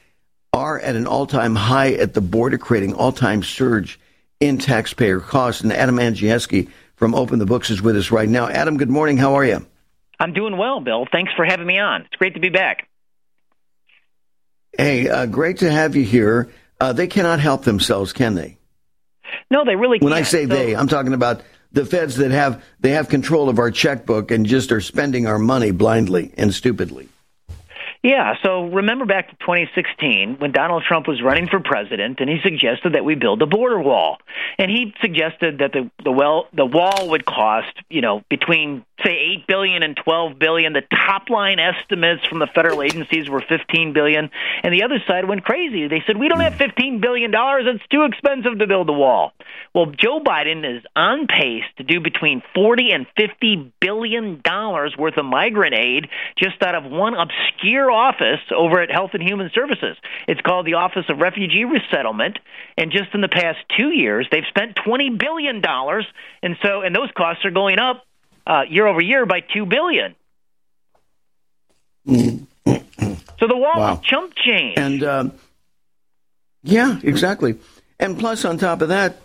[0.53, 3.99] are at an all time high at the border, creating all time surge
[4.39, 5.63] in taxpayer costs.
[5.63, 8.49] And Adam Andrzejewski from Open the Books is with us right now.
[8.49, 9.17] Adam, good morning.
[9.17, 9.67] How are you?
[10.21, 11.07] I'm doing well, Bill.
[11.11, 12.03] Thanks for having me on.
[12.03, 12.89] It's great to be back.
[14.77, 16.51] Hey, uh, great to have you here.
[16.81, 18.59] Uh, they cannot help themselves, can they?
[19.51, 20.03] No, they really when can't.
[20.03, 23.49] When I say so, they, I'm talking about the feds that have they have control
[23.49, 27.09] of our checkbook and just are spending our money blindly and stupidly.
[28.03, 32.39] Yeah, so remember back to 2016 when Donald Trump was running for president and he
[32.43, 34.19] suggested that we build a border wall.
[34.57, 39.41] And he suggested that the the well the wall would cost, you know, between say
[39.43, 40.73] 8 billion and 12 billion.
[40.73, 44.31] The top line estimates from the federal agencies were 15 billion,
[44.63, 45.87] and the other side went crazy.
[45.89, 49.33] They said we don't have 15 billion dollars, it's too expensive to build the wall.
[49.75, 55.17] Well, Joe Biden is on pace to do between 40 and 50 billion dollars worth
[55.17, 59.97] of migrant aid just out of one obscure office over at Health and Human Services.
[60.27, 62.39] It's called the Office of Refugee Resettlement,
[62.77, 66.07] and just in the past 2 years they've spent 20 billion dollars,
[66.43, 68.05] and so and those costs are going up
[68.47, 70.15] uh, year over year by 2 billion.
[72.07, 74.01] So the wall Wow.
[74.03, 74.79] chump change.
[74.79, 75.33] And um,
[76.63, 77.57] yeah, exactly.
[78.01, 79.17] And plus, on top of that,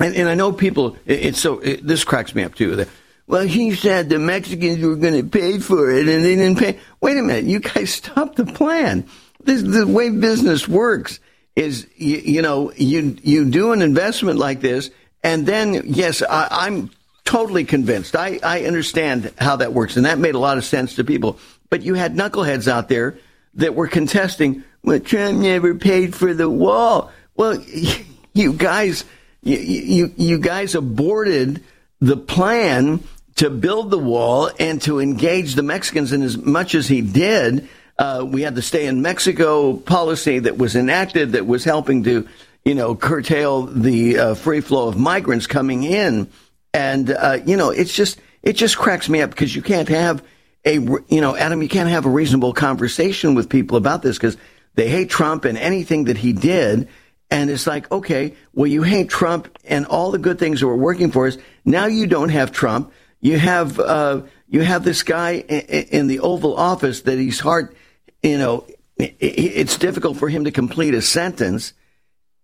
[0.00, 0.96] and, and I know people.
[1.06, 2.76] It, it's so it, this cracks me up too.
[2.76, 2.88] That,
[3.26, 6.78] well, he said the Mexicans were going to pay for it, and they didn't pay.
[7.00, 9.06] Wait a minute, you guys stopped the plan.
[9.42, 11.20] This the way business works.
[11.54, 14.90] Is you, you know you you do an investment like this,
[15.22, 16.90] and then yes, I, I'm
[17.24, 18.14] totally convinced.
[18.14, 21.38] I, I understand how that works, and that made a lot of sense to people.
[21.68, 23.18] But you had knuckleheads out there
[23.54, 27.10] that were contesting, well, Trump never paid for the wall.
[27.34, 27.60] Well,
[28.32, 29.04] you guys,
[29.42, 31.64] you, you, you guys aborted
[32.00, 33.02] the plan
[33.36, 37.68] to build the wall and to engage the Mexicans And as much as he did.
[37.98, 42.28] Uh, we had the stay in Mexico policy that was enacted that was helping to,
[42.64, 46.28] you know, curtail the uh, free flow of migrants coming in.
[46.74, 50.22] And, uh, you know, it's just, it just cracks me up because you can't have
[50.66, 54.36] a, you know, Adam, you can't have a reasonable conversation with people about this because
[54.74, 56.88] they hate Trump and anything that he did.
[57.30, 60.76] And it's like, okay, well, you hate Trump and all the good things that were
[60.76, 61.38] working for us.
[61.64, 62.92] Now you don't have Trump.
[63.26, 67.74] You have, uh, you have this guy in, the Oval Office that he's hard,
[68.22, 68.66] you know,
[68.98, 71.72] it's difficult for him to complete a sentence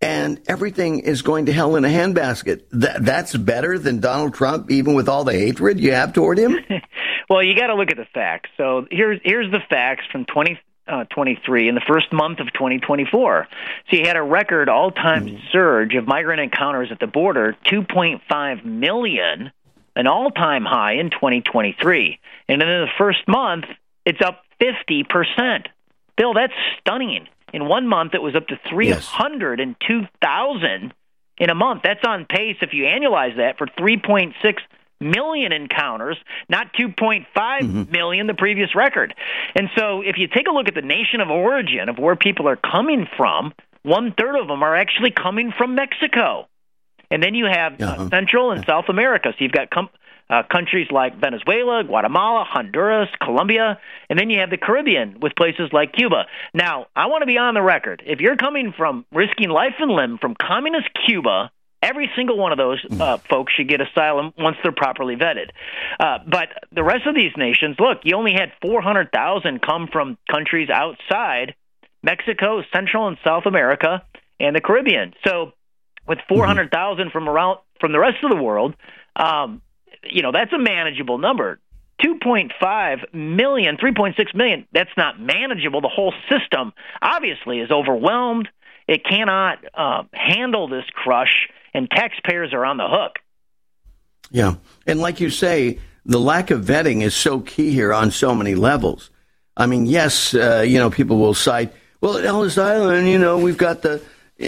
[0.01, 2.63] and everything is going to hell in a handbasket.
[2.71, 6.57] That, that's better than Donald Trump, even with all the hatred you have toward him.
[7.29, 8.49] Well, you got to look at the facts.
[8.57, 13.47] So here's here's the facts from 2023 in the first month of 2024.
[13.89, 19.51] So you had a record all-time surge of migrant encounters at the border, 2.5 million,
[19.95, 22.19] an all-time high in 2023.
[22.47, 23.65] And in the first month,
[24.05, 25.67] it's up 50 percent.
[26.15, 27.27] Bill, that's stunning.
[27.53, 30.93] In one month, it was up to 302,000
[31.37, 31.81] in a month.
[31.83, 34.33] That's on pace, if you annualize that, for 3.6
[34.99, 36.17] million encounters,
[36.49, 37.91] not 2.5 mm-hmm.
[37.91, 39.13] million, the previous record.
[39.55, 42.47] And so, if you take a look at the nation of origin of where people
[42.47, 46.47] are coming from, one third of them are actually coming from Mexico.
[47.13, 49.29] And then you have uh, Central and South America.
[49.37, 49.89] So you've got com-
[50.31, 55.69] uh, countries like Venezuela, Guatemala, Honduras, Colombia, and then you have the Caribbean with places
[55.71, 56.25] like Cuba.
[56.55, 58.01] Now, I want to be on the record.
[58.03, 61.51] If you're coming from risking life and limb from communist Cuba,
[61.83, 65.51] every single one of those uh, folks should get asylum once they're properly vetted.
[65.99, 70.69] Uh, but the rest of these nations, look, you only had 400,000 come from countries
[70.71, 71.53] outside
[72.01, 74.01] Mexico, Central and South America,
[74.39, 75.13] and the Caribbean.
[75.23, 75.53] So
[76.07, 78.75] with 400,000 from around from the rest of the world,
[79.15, 79.61] um,
[80.03, 81.59] you know, that's a manageable number.
[82.03, 85.81] 2.5 million, 3.6 million, that's not manageable.
[85.81, 88.49] The whole system obviously is overwhelmed.
[88.87, 93.19] It cannot uh, handle this crush, and taxpayers are on the hook.
[94.31, 94.55] Yeah.
[94.85, 98.55] And like you say, the lack of vetting is so key here on so many
[98.55, 99.09] levels.
[99.55, 103.37] I mean, yes, uh, you know, people will cite, well, at Ellis Island, you know,
[103.37, 104.01] we've got the,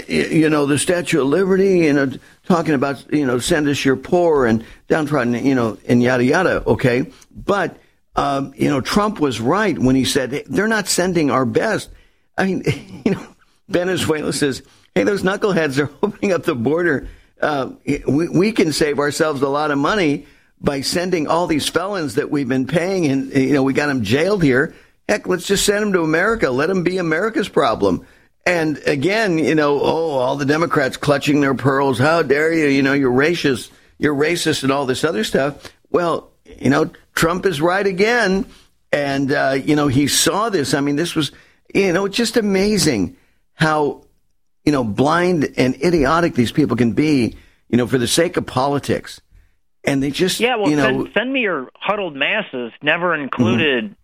[0.08, 2.12] you know, the Statue of Liberty, you know,
[2.46, 6.64] talking about, you know, send us your poor and downtrodden, you know, and yada, yada.
[6.66, 7.12] Okay.
[7.32, 7.78] But,
[8.16, 11.90] um, you know, Trump was right when he said, hey, they're not sending our best.
[12.38, 12.64] I mean,
[13.06, 13.28] you know,
[13.70, 17.08] Venezuela says, hey, those knuckleheads are opening up the border.
[17.42, 17.72] Uh,
[18.08, 20.26] we, we can save ourselves a lot of money
[20.62, 24.04] by sending all these felons that we've been paying and, you know, we got them
[24.04, 24.74] jailed here.
[25.08, 26.50] Heck, let's just send them to America.
[26.50, 28.08] Let them be America's problem.
[28.46, 31.98] And again, you know, oh, all the Democrats clutching their pearls.
[31.98, 32.68] How dare you?
[32.68, 33.72] You know, you're racist.
[33.98, 35.74] You're racist and all this other stuff.
[35.90, 38.46] Well, you know, Trump is right again.
[38.92, 40.74] And, uh, you know, he saw this.
[40.74, 41.32] I mean, this was,
[41.74, 43.18] you know, just amazing
[43.56, 44.04] how,
[44.64, 47.36] you know, blind and idiotic these people can be,
[47.68, 49.22] you know, for the sake of politics.
[49.84, 53.96] And they just, Yeah, well, you know, send, send me your huddled masses never included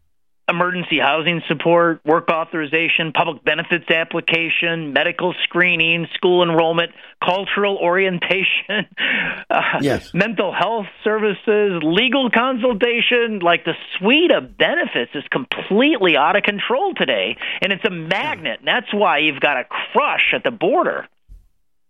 [0.50, 6.92] emergency housing support, work authorization, public benefits application, medical screening, school enrollment,
[7.24, 8.88] cultural orientation,
[9.50, 10.14] uh, yes.
[10.14, 13.40] mental health services, legal consultation.
[13.40, 18.60] Like the suite of benefits is completely out of control today, and it's a magnet.
[18.60, 21.08] And that's why you've got a crush at the border.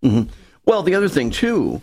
[0.03, 0.31] Mm-hmm.
[0.65, 1.81] Well, the other thing, too,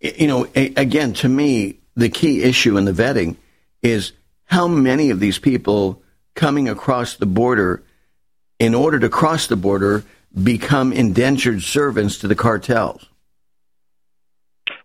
[0.00, 3.36] you know, again, to me, the key issue in the vetting
[3.82, 4.12] is
[4.46, 6.02] how many of these people
[6.34, 7.82] coming across the border,
[8.58, 10.04] in order to cross the border,
[10.42, 13.06] become indentured servants to the cartels?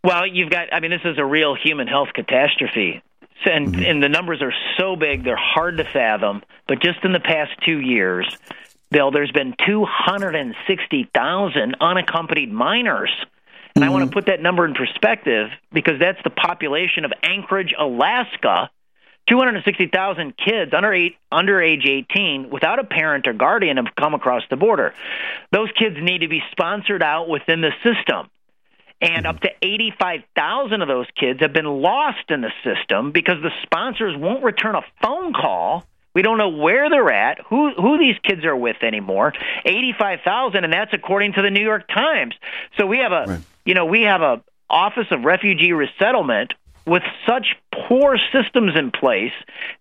[0.03, 3.01] Well, you've got, I mean, this is a real human health catastrophe.
[3.45, 3.83] And, mm-hmm.
[3.83, 6.43] and the numbers are so big, they're hard to fathom.
[6.67, 8.37] But just in the past two years,
[8.91, 13.11] Bill, there's been 260,000 unaccompanied minors.
[13.75, 13.83] And mm-hmm.
[13.83, 18.69] I want to put that number in perspective because that's the population of Anchorage, Alaska,
[19.29, 24.43] 260,000 kids under eight, under age 18 without a parent or guardian have come across
[24.49, 24.93] the border.
[25.51, 28.29] Those kids need to be sponsored out within the system.
[29.01, 33.51] And up to 85,000 of those kids have been lost in the system because the
[33.63, 35.85] sponsors won't return a phone call.
[36.13, 39.31] We don't know where they're at, who who these kids are with anymore.
[39.63, 42.33] 85,000 and that's according to the New York Times.
[42.77, 43.41] So we have a right.
[43.63, 46.53] you know, we have a Office of Refugee Resettlement
[46.89, 47.55] with such
[47.87, 49.31] poor systems in place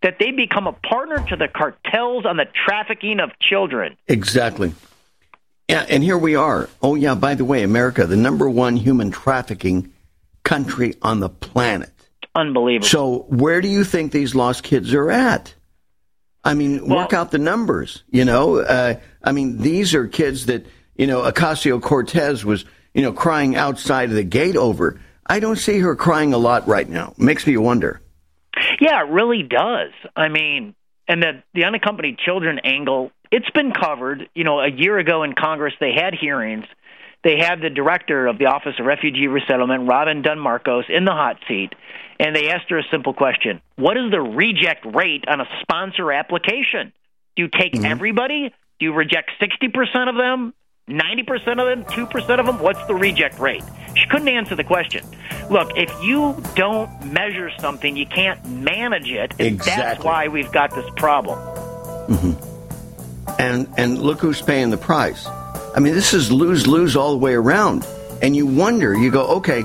[0.02, 3.96] that they become a partner to the cartels on the trafficking of children.
[4.06, 4.72] Exactly.
[5.68, 6.68] Yeah, and here we are.
[6.80, 9.92] Oh, yeah, by the way, America, the number one human trafficking
[10.42, 11.92] country on the planet.
[12.34, 12.86] Unbelievable.
[12.86, 15.54] So, where do you think these lost kids are at?
[16.44, 18.04] I mean, well, work out the numbers.
[18.10, 23.02] You know, uh, I mean, these are kids that you know Ocasio Cortez was you
[23.02, 25.00] know crying outside of the gate over.
[25.28, 27.14] I don't see her crying a lot right now.
[27.18, 28.00] Makes me wonder.
[28.80, 29.92] Yeah, it really does.
[30.16, 30.74] I mean,
[31.06, 34.28] and the the unaccompanied children angle, it's been covered.
[34.34, 36.66] You know, a year ago in Congress, they had hearings.
[37.24, 41.12] They had the director of the Office of Refugee Resettlement, Robin Dunn Marcos, in the
[41.12, 41.74] hot seat,
[42.20, 46.12] and they asked her a simple question: What is the reject rate on a sponsor
[46.12, 46.92] application?
[47.36, 47.84] Do you take mm-hmm.
[47.84, 48.54] everybody?
[48.78, 50.54] Do you reject sixty percent of them?
[50.88, 53.62] 90% of them, 2% of them, what's the reject rate?
[53.94, 55.04] She couldn't answer the question.
[55.50, 59.34] Look, if you don't measure something, you can't manage it.
[59.38, 59.82] Exactly.
[59.82, 61.38] That's why we've got this problem.
[62.08, 63.40] Mm-hmm.
[63.40, 65.26] And and look who's paying the price.
[65.26, 67.86] I mean, this is lose lose all the way around.
[68.20, 69.64] And you wonder, you go, okay,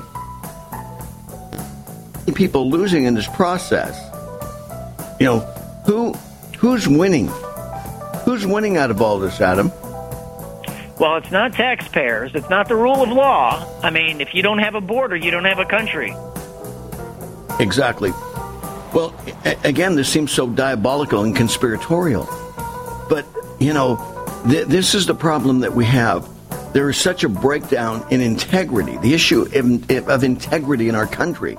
[2.36, 3.98] people losing in this process.
[5.20, 5.40] You know,
[5.86, 6.14] who
[6.58, 7.30] who's winning?
[8.26, 9.72] Who's winning out of all this, Adam?
[11.00, 12.32] Well, it's not taxpayers.
[12.36, 13.68] It's not the rule of law.
[13.82, 16.16] I mean, if you don't have a border, you don't have a country.
[17.60, 18.12] Exactly.
[18.94, 19.16] Well,
[19.64, 22.26] again, this seems so diabolical and conspiratorial.
[23.10, 23.26] But,
[23.60, 23.98] you know,
[24.48, 26.30] th- this is the problem that we have.
[26.74, 31.58] There is such a breakdown in integrity, the issue of, of integrity in our country,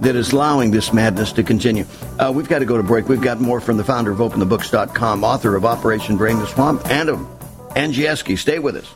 [0.00, 1.84] that is allowing this madness to continue.
[2.18, 3.08] Uh, we've got to go to break.
[3.08, 7.08] We've got more from the founder of OpenTheBooks.com, author of Operation Drain the Swamp, and
[7.08, 7.31] of
[7.74, 8.38] Andrzejewski.
[8.38, 8.94] Stay with us.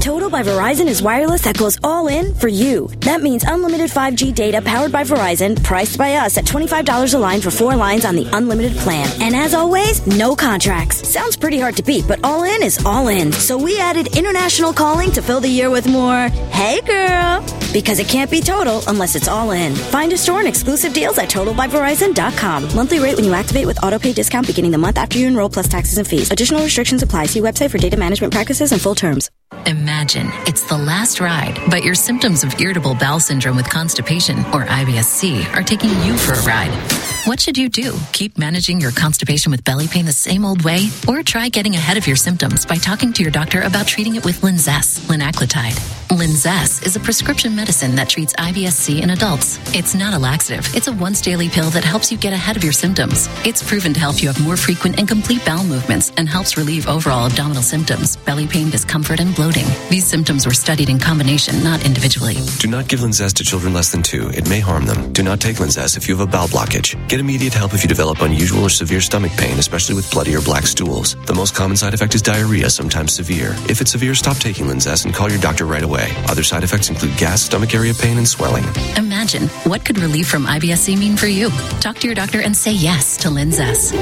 [0.00, 2.88] Total by Verizon is wireless that goes all in for you.
[3.00, 7.40] That means unlimited 5G data powered by Verizon, priced by us at $25 a line
[7.40, 9.08] for four lines on the unlimited plan.
[9.20, 11.08] And as always, no contracts.
[11.08, 13.32] Sounds pretty hard to beat, but all in is all in.
[13.32, 17.42] So we added international calling to fill the year with more, hey girl,
[17.72, 19.74] because it can't be total unless it's all in.
[19.74, 22.74] Find a store and exclusive deals at totalbyverizon.com.
[22.74, 25.68] Monthly rate when you activate with autopay discount beginning the month after you enroll plus
[25.68, 26.30] taxes and fees.
[26.30, 27.26] Additional restrictions apply.
[27.26, 29.30] See website for data management practices and full terms.
[29.66, 34.64] Imagine it's the last ride, but your symptoms of irritable bowel syndrome with constipation, or
[34.66, 37.17] IBS-C, are taking you for a ride.
[37.28, 37.94] What should you do?
[38.12, 40.88] Keep managing your constipation with belly pain the same old way?
[41.06, 44.24] Or try getting ahead of your symptoms by talking to your doctor about treating it
[44.24, 45.76] with Linzess, linaclotide.
[46.08, 49.58] Linzess is a prescription medicine that treats IBS-C in adults.
[49.76, 50.74] It's not a laxative.
[50.74, 53.28] It's a once daily pill that helps you get ahead of your symptoms.
[53.44, 56.88] It's proven to help you have more frequent and complete bowel movements and helps relieve
[56.88, 59.66] overall abdominal symptoms, belly pain, discomfort, and bloating.
[59.90, 62.36] These symptoms were studied in combination, not individually.
[62.58, 64.30] Do not give Linzess to children less than two.
[64.30, 65.12] It may harm them.
[65.12, 66.96] Do not take Linzess if you have a bowel blockage.
[67.06, 70.40] Get immediate help if you develop unusual or severe stomach pain, especially with bloody or
[70.40, 71.16] black stools.
[71.26, 73.54] The most common side effect is diarrhea, sometimes severe.
[73.68, 76.12] If it's severe, stop taking Linzess and call your doctor right away.
[76.28, 78.64] Other side effects include gas, stomach area pain, and swelling.
[78.96, 81.50] Imagine what could relief from IBS-C mean for you.
[81.80, 83.92] Talk to your doctor and say yes to Linzess.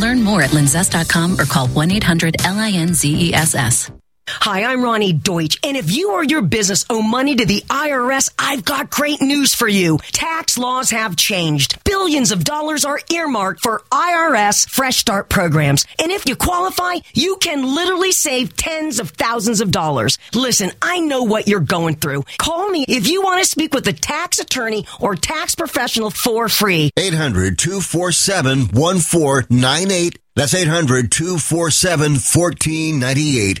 [0.00, 4.03] Learn more at linzess.com or call 1-800-LINZESS.
[4.26, 8.32] Hi, I'm Ronnie Deutsch, and if you or your business owe money to the IRS,
[8.38, 9.98] I've got great news for you.
[10.12, 11.82] Tax laws have changed.
[11.84, 17.36] Billions of dollars are earmarked for IRS Fresh Start programs, and if you qualify, you
[17.36, 20.16] can literally save tens of thousands of dollars.
[20.32, 22.24] Listen, I know what you're going through.
[22.38, 26.48] Call me if you want to speak with a tax attorney or tax professional for
[26.48, 26.90] free.
[26.96, 30.18] 800 247 1498.
[30.34, 33.60] That's 800 247 1498.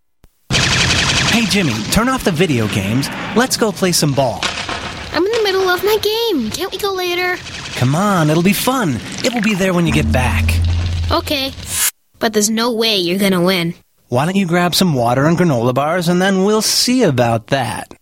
[1.31, 3.07] Hey, Jimmy, turn off the video games.
[3.37, 4.41] Let's go play some ball.
[5.13, 6.51] I'm in the middle of my game.
[6.51, 7.37] Can't we go later?
[7.77, 8.97] Come on, it'll be fun.
[9.23, 10.43] It will be there when you get back.
[11.09, 11.53] Okay.
[12.19, 13.75] But there's no way you're gonna win.
[14.09, 17.93] Why don't you grab some water and granola bars and then we'll see about that.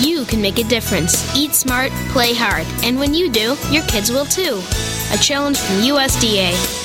[0.00, 1.36] You can make a difference.
[1.36, 2.66] Eat smart, play hard.
[2.82, 4.62] And when you do, your kids will too.
[5.12, 6.83] A challenge from USDA.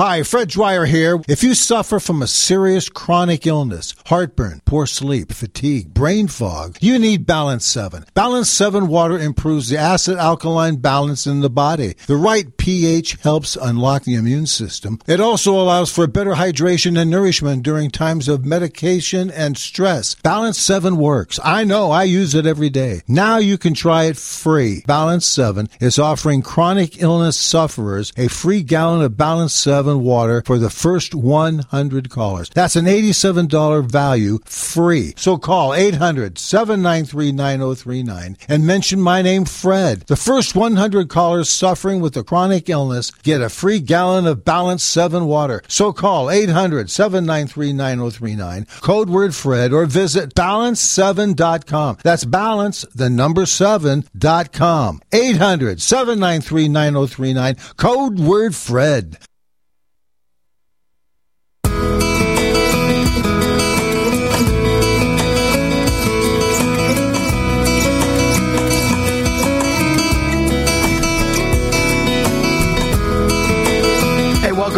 [0.00, 1.20] Hi, Fred Dwyer here.
[1.28, 6.98] If you suffer from a serious chronic illness, heartburn, poor sleep, fatigue, brain fog, you
[6.98, 8.06] need Balance 7.
[8.14, 11.96] Balance 7 water improves the acid alkaline balance in the body.
[12.06, 15.00] The right pH helps unlock the immune system.
[15.06, 20.14] It also allows for better hydration and nourishment during times of medication and stress.
[20.14, 21.38] Balance 7 works.
[21.44, 23.02] I know, I use it every day.
[23.06, 24.82] Now you can try it free.
[24.86, 30.58] Balance 7 is offering chronic illness sufferers a free gallon of Balance 7 water for
[30.58, 32.50] the first 100 callers.
[32.50, 35.14] That's an $87 value free.
[35.16, 40.02] So call 800 793 9039 and mention my name, Fred.
[40.02, 44.82] The first 100 callers suffering with a chronic illness get a free gallon of Balance
[44.82, 45.62] 7 water.
[45.68, 51.98] So call 800 793 9039, code word Fred, or visit balance7.com.
[52.02, 55.00] That's balance, the number 7.com.
[55.12, 59.18] 800 793 9039, code word Fred.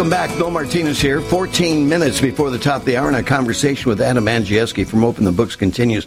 [0.03, 0.37] Welcome back.
[0.37, 1.21] Bill Martinez here.
[1.21, 5.01] 14 minutes before the top of the hour, and our conversation with Adam Andrzejewski from
[5.01, 6.05] Open the Books continues.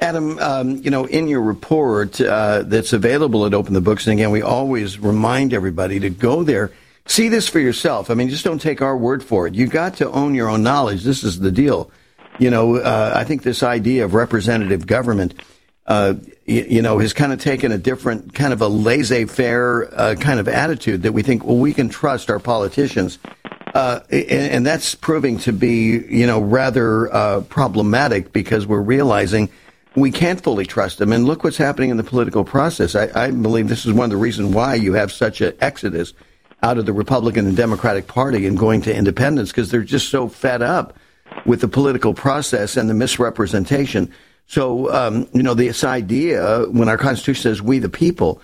[0.00, 4.18] Adam, um, you know, in your report uh, that's available at Open the Books, and
[4.18, 6.72] again, we always remind everybody to go there,
[7.04, 8.08] see this for yourself.
[8.08, 9.54] I mean, just don't take our word for it.
[9.54, 11.04] You got to own your own knowledge.
[11.04, 11.90] This is the deal.
[12.38, 15.34] You know, uh, I think this idea of representative government
[15.86, 16.14] uh,
[16.46, 20.40] you, you, know, has kind of taken a different kind of a laissez-faire uh, kind
[20.40, 23.18] of attitude that we think, well, we can trust our politicians,
[23.74, 29.50] uh, and, and, that's proving to be, you know, rather uh, problematic because we're realizing
[29.96, 31.12] we can't fully trust them.
[31.12, 32.94] And look what's happening in the political process.
[32.94, 36.14] I, I believe this is one of the reasons why you have such an exodus
[36.62, 40.28] out of the Republican and Democratic Party and going to independence because they're just so
[40.28, 40.96] fed up
[41.44, 44.10] with the political process and the misrepresentation.
[44.46, 48.40] So, um, you know, this idea, when our Constitution says we the people,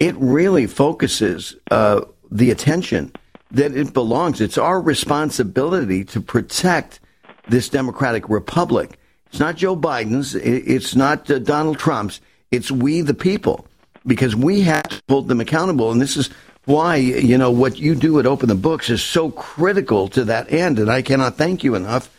[0.00, 3.12] it really focuses uh, the attention
[3.50, 4.40] that it belongs.
[4.40, 7.00] It's our responsibility to protect
[7.48, 8.98] this democratic republic.
[9.26, 10.34] It's not Joe Biden's.
[10.34, 12.20] It's not uh, Donald Trump's.
[12.50, 13.66] It's we the people
[14.06, 15.92] because we have to hold them accountable.
[15.92, 16.30] And this is
[16.64, 20.52] why, you know, what you do at Open the Books is so critical to that
[20.52, 20.78] end.
[20.78, 22.10] And I cannot thank you enough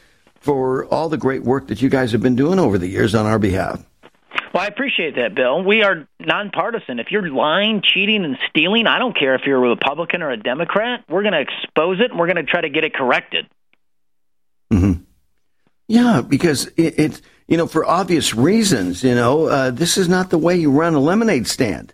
[0.43, 3.25] for all the great work that you guys have been doing over the years on
[3.25, 3.81] our behalf.
[4.53, 5.63] Well, I appreciate that, Bill.
[5.63, 6.99] We are nonpartisan.
[6.99, 10.37] If you're lying, cheating, and stealing, I don't care if you're a Republican or a
[10.37, 11.05] Democrat.
[11.09, 13.47] We're going to expose it and we're going to try to get it corrected.
[14.71, 15.01] Mm-hmm.
[15.87, 20.29] Yeah, because it, it's, you know, for obvious reasons, you know, uh, this is not
[20.29, 21.93] the way you run a lemonade stand.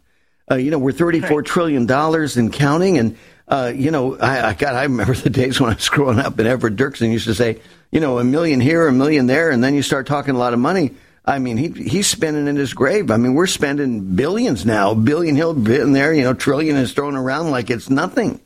[0.51, 1.45] Uh, you know, we're thirty-four right.
[1.45, 3.15] trillion dollars and counting, and
[3.49, 6.37] uh, you know, I, I God, I remember the days when I was growing up,
[6.37, 7.59] and Everett Dirksen used to say,
[7.91, 10.53] you know, a million here, a million there, and then you start talking a lot
[10.53, 10.91] of money.
[11.25, 13.11] I mean, he he's spending in his grave.
[13.11, 17.15] I mean, we're spending billions now, billion here, in there, you know, trillion is thrown
[17.15, 18.39] around like it's nothing.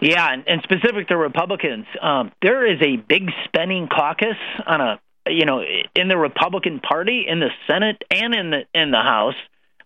[0.00, 5.00] Yeah, and, and specific to Republicans, um, there is a big spending caucus on a
[5.28, 5.62] you know
[5.94, 9.34] in the Republican Party in the Senate and in the in the House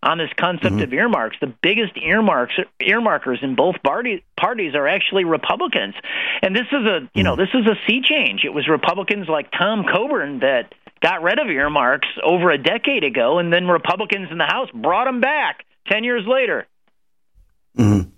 [0.02, 0.82] on this concept Mm-hmm.
[0.82, 1.36] of earmarks.
[1.40, 5.94] The biggest earmarks earmarkers in both party, parties are actually Republicans,
[6.42, 7.40] and this is a you know Mm-hmm.
[7.40, 8.42] this is a sea change.
[8.44, 13.38] It was Republicans like Tom Coburn that got rid of earmarks over a decade ago,
[13.38, 16.66] and then Republicans in the House brought them back ten years later.
[17.78, 18.08] Mhm.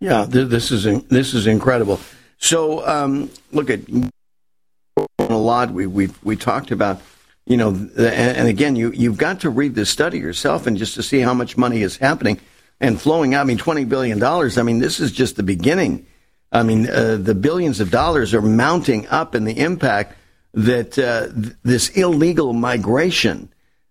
[0.00, 2.00] Yeah, th- this is in- this is incredible.
[2.38, 3.80] So, um, look at
[5.18, 5.70] a lot.
[5.70, 7.00] We we we talked about,
[7.46, 11.02] you know, and, again, you you've got to read this study yourself and just to
[11.02, 12.40] see how much money is happening
[12.80, 13.42] and flowing out.
[13.42, 14.58] I mean, twenty billion dollars.
[14.58, 16.06] I mean, this is just the beginning.
[16.52, 20.16] I mean, uh, the billions of dollars are mounting up, and the impact
[20.54, 23.48] that uh, th- this illegal migration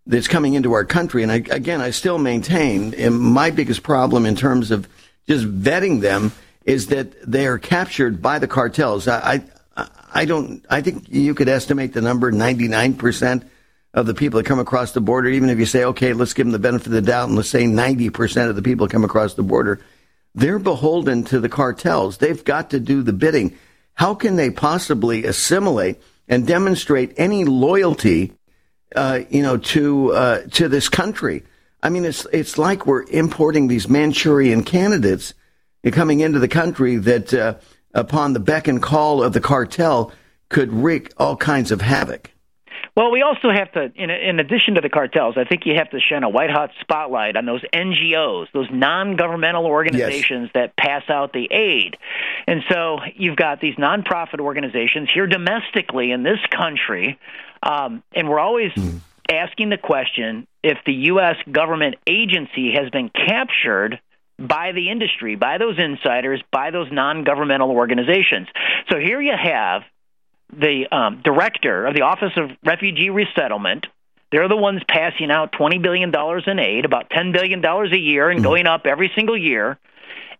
[0.07, 1.23] that's coming into our country.
[1.23, 4.87] And I, again, I still maintain my biggest problem in terms of
[5.27, 6.31] just vetting them
[6.63, 9.07] is that they are captured by the cartels.
[9.07, 9.43] I,
[10.16, 10.66] I, don't.
[10.70, 13.43] I think you could estimate the number ninety nine percent
[13.93, 15.30] of the people that come across the border.
[15.30, 17.49] Even if you say, okay, let's give them the benefit of the doubt, and let's
[17.49, 19.80] say ninety percent of the people come across the border,
[20.34, 22.18] they're beholden to the cartels.
[22.18, 23.55] They've got to do the bidding.
[23.93, 28.34] How can they possibly assimilate and demonstrate any loyalty
[28.95, 31.43] uh, you know, to uh, to this country.
[31.84, 35.34] I mean, it's it's like we're importing these Manchurian candidates
[35.91, 37.55] coming into the country that, uh,
[37.95, 40.11] upon the beck and call of the cartel,
[40.49, 42.31] could wreak all kinds of havoc.
[42.95, 45.89] Well, we also have to, in, in addition to the cartels, I think you have
[45.89, 51.03] to shine a white hot spotlight on those NGOs, those non governmental organizations that pass
[51.09, 51.97] out the aid.
[52.47, 57.19] And so you've got these nonprofit organizations here domestically in this country,
[57.61, 58.71] um, and we're always
[59.29, 61.35] asking the question if the U.S.
[61.51, 63.99] government agency has been captured
[64.38, 68.47] by the industry, by those insiders, by those non governmental organizations.
[68.89, 69.83] So here you have
[70.51, 73.88] the um, director of the Office of Refugee Resettlement.
[74.31, 76.11] They're the ones passing out $20 billion
[76.47, 79.77] in aid, about $10 billion a year, and going up every single year.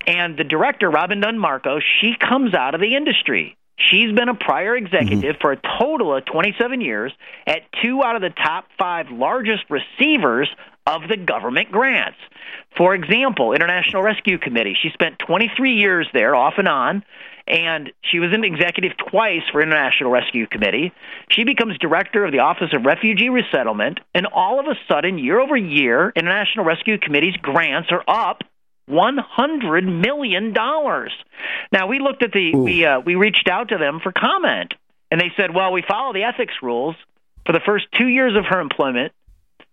[0.08, 3.58] And the director, Robin Dunn Marco, she comes out of the industry.
[3.78, 5.42] She's been a prior executive mm-hmm.
[5.42, 7.12] for a total of 27 years
[7.46, 10.50] at two out of the top five largest receivers
[10.88, 12.18] of the government grants.
[12.78, 14.78] For example, International Rescue Committee.
[14.82, 17.04] She spent 23 years there, off and on,
[17.48, 20.92] and she was an executive twice for International Rescue Committee.
[21.30, 25.40] She becomes director of the Office of Refugee Resettlement, and all of a sudden, year
[25.40, 28.44] over year, International Rescue Committee's grants are up
[28.86, 31.12] one hundred million dollars.
[31.72, 34.74] Now we looked at the we uh, we reached out to them for comment,
[35.12, 36.96] and they said, "Well, we follow the ethics rules
[37.46, 39.12] for the first two years of her employment.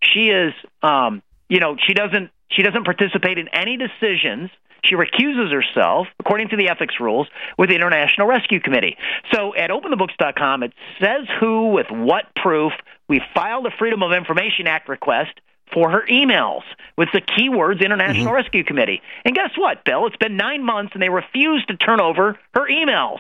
[0.03, 0.53] She is,
[0.83, 4.51] um, you know, she doesn't she doesn't participate in any decisions."
[4.85, 8.97] She recuses herself, according to the ethics rules, with the International Rescue Committee.
[9.33, 12.73] So at openthebooks.com, it says who with what proof.
[13.07, 15.31] We filed a Freedom of Information Act request
[15.73, 16.63] for her emails
[16.97, 19.01] with the keywords International Rescue Committee.
[19.25, 20.07] And guess what, Bill?
[20.07, 23.19] It's been nine months and they refuse to turn over her emails.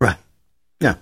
[0.00, 0.16] Right.
[0.80, 0.96] Yeah,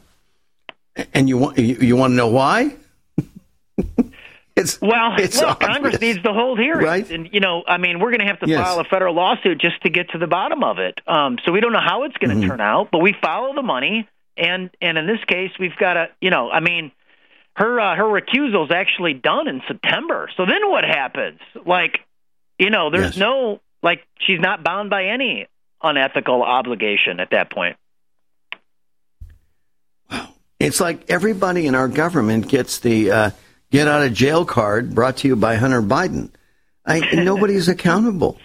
[1.14, 2.74] and you want you, you want to know why?
[4.57, 5.70] it's well, it's look, obvious.
[5.72, 7.11] Congress needs to hold hearings, Right.
[7.11, 8.61] and you know, I mean, we're going to have to Yes.
[8.62, 11.00] file a federal lawsuit just to get to the bottom of it.
[11.07, 12.48] Um, so we don't know how it's going to Mhm.
[12.50, 16.09] turn out, but we follow the money, and and in this case, we've got to,
[16.20, 16.92] you know, I mean,
[17.55, 20.28] her uh, her recusal is actually done in September.
[20.36, 21.40] So then what happens?
[21.66, 21.98] Like,
[22.59, 23.16] you know, there's Yes.
[23.16, 25.46] no like she's not bound by any
[25.82, 27.76] unethical obligation at that point.
[30.11, 30.28] Wow.
[30.61, 33.30] It's like everybody in our government gets the uh,
[33.70, 36.30] get out of jail card brought to you by Hunter Biden.
[36.84, 38.38] I, nobody's accountable,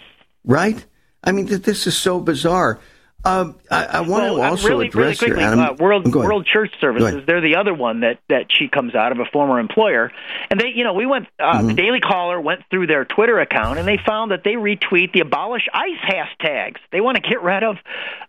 [0.44, 0.84] right?
[1.24, 2.80] I mean, th- this is so bizarre.
[3.26, 6.46] Uh, I, I want well, to also really, address really quickly, here, uh, World World
[6.46, 7.24] Church Services.
[7.26, 10.12] They're the other one that that she comes out of a former employer,
[10.50, 11.28] and they, you know, we went.
[11.40, 11.68] Uh, Mm-hmm.
[11.70, 15.22] The Daily Caller went through their Twitter account, and they found that they retweet the
[15.22, 16.78] abolish ICE hashtags.
[16.92, 17.78] They want to get rid of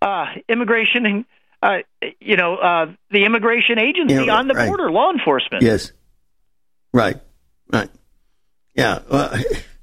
[0.03, 1.25] uh, immigration and.
[1.61, 1.79] Uh,
[2.21, 4.69] you know, uh, the immigration agency Yeah, on the right.
[4.69, 5.65] border, law enforcement.
[5.65, 5.91] Yes.
[6.93, 7.17] Right.
[7.73, 7.91] Right.
[8.77, 9.01] Yeah.
[9.11, 9.37] Well,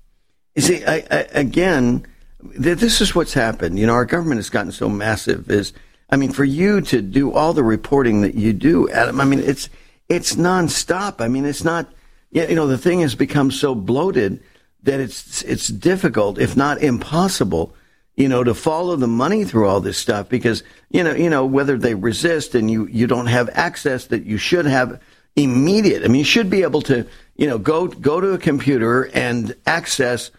[0.56, 2.08] you see, I, I, again,
[2.52, 3.80] th- this is what's happened.
[3.80, 5.50] You know, our government has gotten so massive.
[5.50, 5.74] Is
[6.10, 9.20] I mean, for you to do all the reporting that you do, Adam.
[9.20, 9.70] I mean, it's
[10.10, 11.22] it's nonstop.
[11.22, 11.92] I mean, it's not.
[12.32, 14.44] Yeah, you know, the thing has become so bloated
[14.84, 17.76] that it's it's difficult, if not impossible,
[18.16, 21.46] you know, to follow the money through all this stuff because you know, you know,
[21.46, 25.02] whether they resist and you you don't have access that you should have
[25.36, 26.04] immediate.
[26.04, 29.56] I mean, you should be able to, you know, go go to a computer and
[29.66, 30.32] access,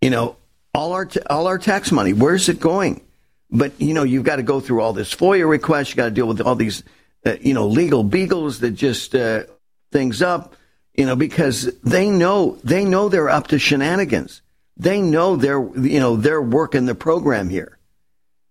[0.00, 0.36] you know,
[0.74, 2.12] all our all our tax money.
[2.12, 3.02] Where's it going?
[3.50, 5.90] But you know, you've got to go through all this FOIA requests.
[5.90, 6.82] You got to deal with all these,
[7.26, 9.44] uh, you know, legal beagles that just uh,
[9.90, 10.56] things up.
[10.94, 14.42] You know, because they know they know they're up to shenanigans.
[14.76, 17.78] They know they're you know they're working the program here,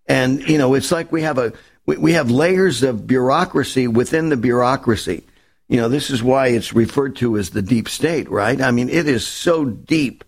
[0.08, 1.54] and you know it's like we have a
[1.86, 5.24] we, we have layers of bureaucracy within the bureaucracy.
[5.68, 8.60] You know, this is why it's referred to as the deep state, right?
[8.60, 10.24] I mean, it is so deep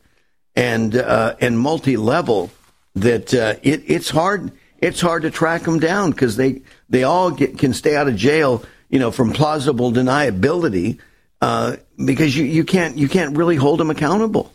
[0.55, 2.51] and uh, and multi level
[2.95, 7.31] that uh, it, it's hard it's hard to track them down because they they all
[7.31, 10.99] get, can stay out of jail, you know, from plausible deniability
[11.41, 14.51] uh, because you, you can't you can't really hold them accountable.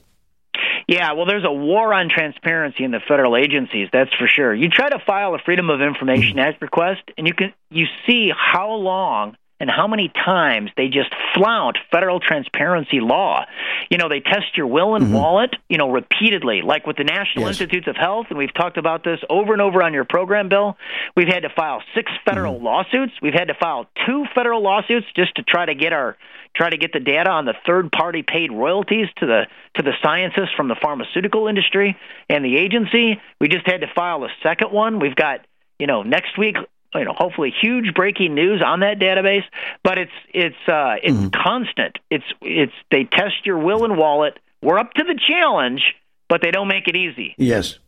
[0.86, 3.88] Yeah, well, there's a war on transparency in the federal agencies.
[3.92, 4.54] That's for sure.
[4.54, 8.30] You try to file a Freedom of Information Act request, and you can you see
[8.34, 13.44] how long and how many times they just flout federal transparency law.
[13.90, 15.14] You know, they test your will and mm-hmm.
[15.14, 17.60] wallet, you know, repeatedly, like with the National yes.
[17.60, 20.76] Institutes of Health, and we've talked about this over and over on your program, Bill.
[21.16, 22.66] We've had to file six federal mm-hmm.
[22.66, 23.12] lawsuits.
[23.20, 26.16] We've had to file two federal lawsuits just to try to get our
[26.56, 29.46] try to get the data on the third party paid royalties to the
[29.76, 31.96] to the scientists from the pharmaceutical industry
[32.28, 33.20] and the agency.
[33.40, 34.98] We just had to file a second one.
[34.98, 35.46] We've got
[35.78, 36.56] you know next week
[36.94, 39.44] you know hopefully huge breaking news on that database
[39.82, 41.28] but it's it's uh it's mm-hmm.
[41.30, 45.94] constant it's it's they test your will and wallet we're up to the challenge
[46.28, 47.78] but they don't make it easy yes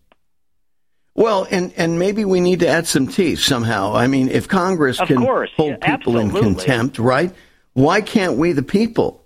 [1.14, 5.00] well and and maybe we need to add some teeth somehow i mean if congress
[5.00, 5.50] of can course.
[5.56, 6.48] hold yeah, people absolutely.
[6.48, 7.34] in contempt right
[7.72, 9.24] why can't we the people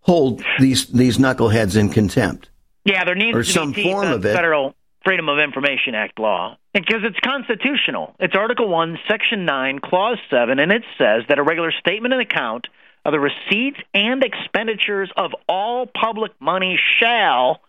[0.00, 2.50] hold these these knuckleheads in contempt
[2.84, 6.18] yeah there needs or to some be form of it federal Freedom of Information Act
[6.18, 8.14] law because it's constitutional.
[8.18, 12.22] It's Article 1, Section 9, Clause 7, and it says that a regular statement and
[12.22, 12.66] account
[13.04, 17.60] of the receipts and expenditures of all public money shall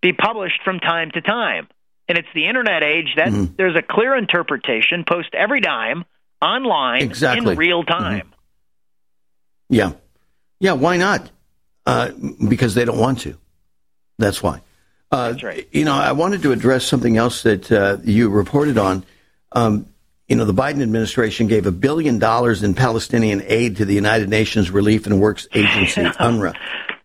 [0.00, 1.68] be published from time to time.
[2.08, 3.54] And it's the internet age that mm-hmm.
[3.56, 6.04] there's a clear interpretation, post every dime
[6.42, 7.52] online exactly.
[7.52, 8.26] in real time.
[8.26, 9.74] Mm-hmm.
[9.74, 9.92] Yeah.
[10.58, 11.30] Yeah, why not?
[11.86, 12.10] Uh,
[12.48, 13.38] because they don't want to.
[14.18, 14.60] That's why.
[15.10, 15.68] Uh, That's right.
[15.72, 19.04] You know, I wanted to address something else that uh, you reported on.
[19.52, 19.86] Um,
[20.28, 24.28] you know, the Biden administration gave a billion dollars in Palestinian aid to the United
[24.28, 26.54] Nations Relief and Works Agency, UNRWA,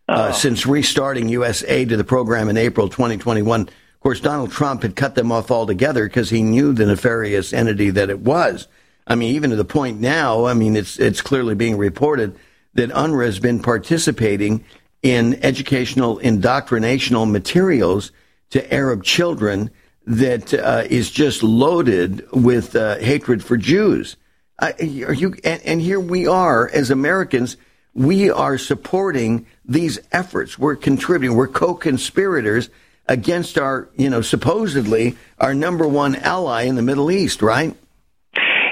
[0.08, 0.32] uh, oh.
[0.32, 1.64] since restarting U.S.
[1.64, 3.62] aid to the program in April 2021.
[3.62, 7.90] Of course, Donald Trump had cut them off altogether because he knew the nefarious entity
[7.90, 8.68] that it was.
[9.08, 12.38] I mean, even to the point now, I mean, it's it's clearly being reported
[12.76, 14.64] that UNRWA has been participating
[15.06, 18.12] in educational indoctrinational materials
[18.50, 19.70] to Arab children
[20.08, 24.18] that uh, is just loaded with uh, hatred for Jews.
[24.58, 27.56] Uh, you, and, and, here we are as Americans,
[27.94, 30.58] we are supporting these efforts.
[30.58, 31.38] We're contributing.
[31.38, 32.72] We're co-conspirators
[33.08, 37.76] against our, you know, supposedly our number one ally in the Middle East, right?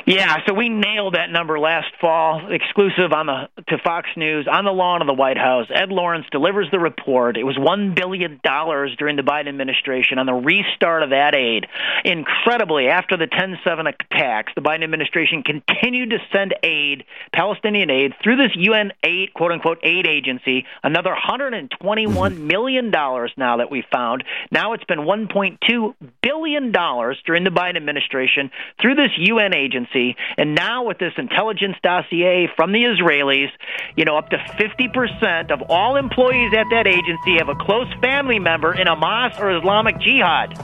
[0.06, 4.66] Yeah, so we nailed that number last fall, exclusive on the to Fox News on
[4.66, 5.68] the lawn of the White House.
[5.74, 7.38] Ed Lawrence delivers the report.
[7.38, 11.68] It was one billion dollars during the Biden administration on the restart of that aid.
[12.04, 18.36] Incredibly, after the 10-7 attacks, the Biden administration continued to send aid, Palestinian aid, through
[18.36, 20.66] this UN aid quote unquote aid agency.
[20.84, 22.48] Another 121 mm-hmm.
[22.48, 24.26] million dollars now that we found.
[24.52, 28.52] Now it's been 1.2 billion dollars during the Biden administration
[28.82, 29.93] through this UN agency
[30.38, 33.50] And now with this intelligence dossier from the Israelis,
[33.96, 38.40] you know, up to 50% of all employees at that agency have a close family
[38.40, 40.58] member in Hamas or Islamic Jihad.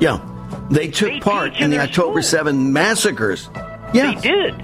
[0.00, 0.20] Yeah.
[0.70, 2.38] They took they part in the October school.
[2.38, 3.48] 7 massacres.
[3.94, 4.14] Yeah.
[4.14, 4.54] They did.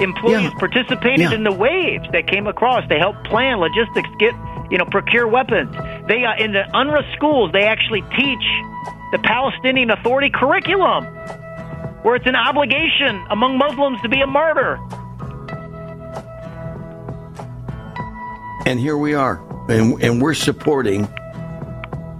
[0.00, 0.58] Employees yeah.
[0.58, 1.34] participated yeah.
[1.34, 2.88] in the waves that came across.
[2.88, 4.32] They helped plan logistics, get,
[4.70, 5.70] you know, procure weapons.
[6.08, 8.44] They uh, in the UNRWA schools, they actually teach
[9.12, 11.04] the Palestinian Authority curriculum
[12.02, 14.78] where it's an obligation among Muslims to be a martyr.
[18.66, 21.08] And here we are, and, and we're supporting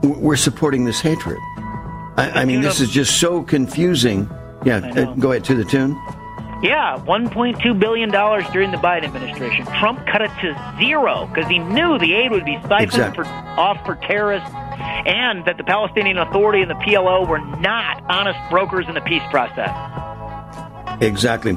[0.03, 1.39] we're supporting this hatred.
[2.16, 4.28] I, I mean, this is just so confusing.
[4.64, 5.93] Yeah, uh, go ahead to the tune.
[6.62, 9.64] Yeah, $1.2 billion during the Biden administration.
[9.78, 13.24] Trump cut it to zero because he knew the aid would be siphoned exactly.
[13.24, 14.51] for, off for terrorists
[15.07, 19.22] and that the Palestinian Authority and the PLO were not honest brokers in the peace
[19.30, 19.70] process.
[21.01, 21.57] Exactly.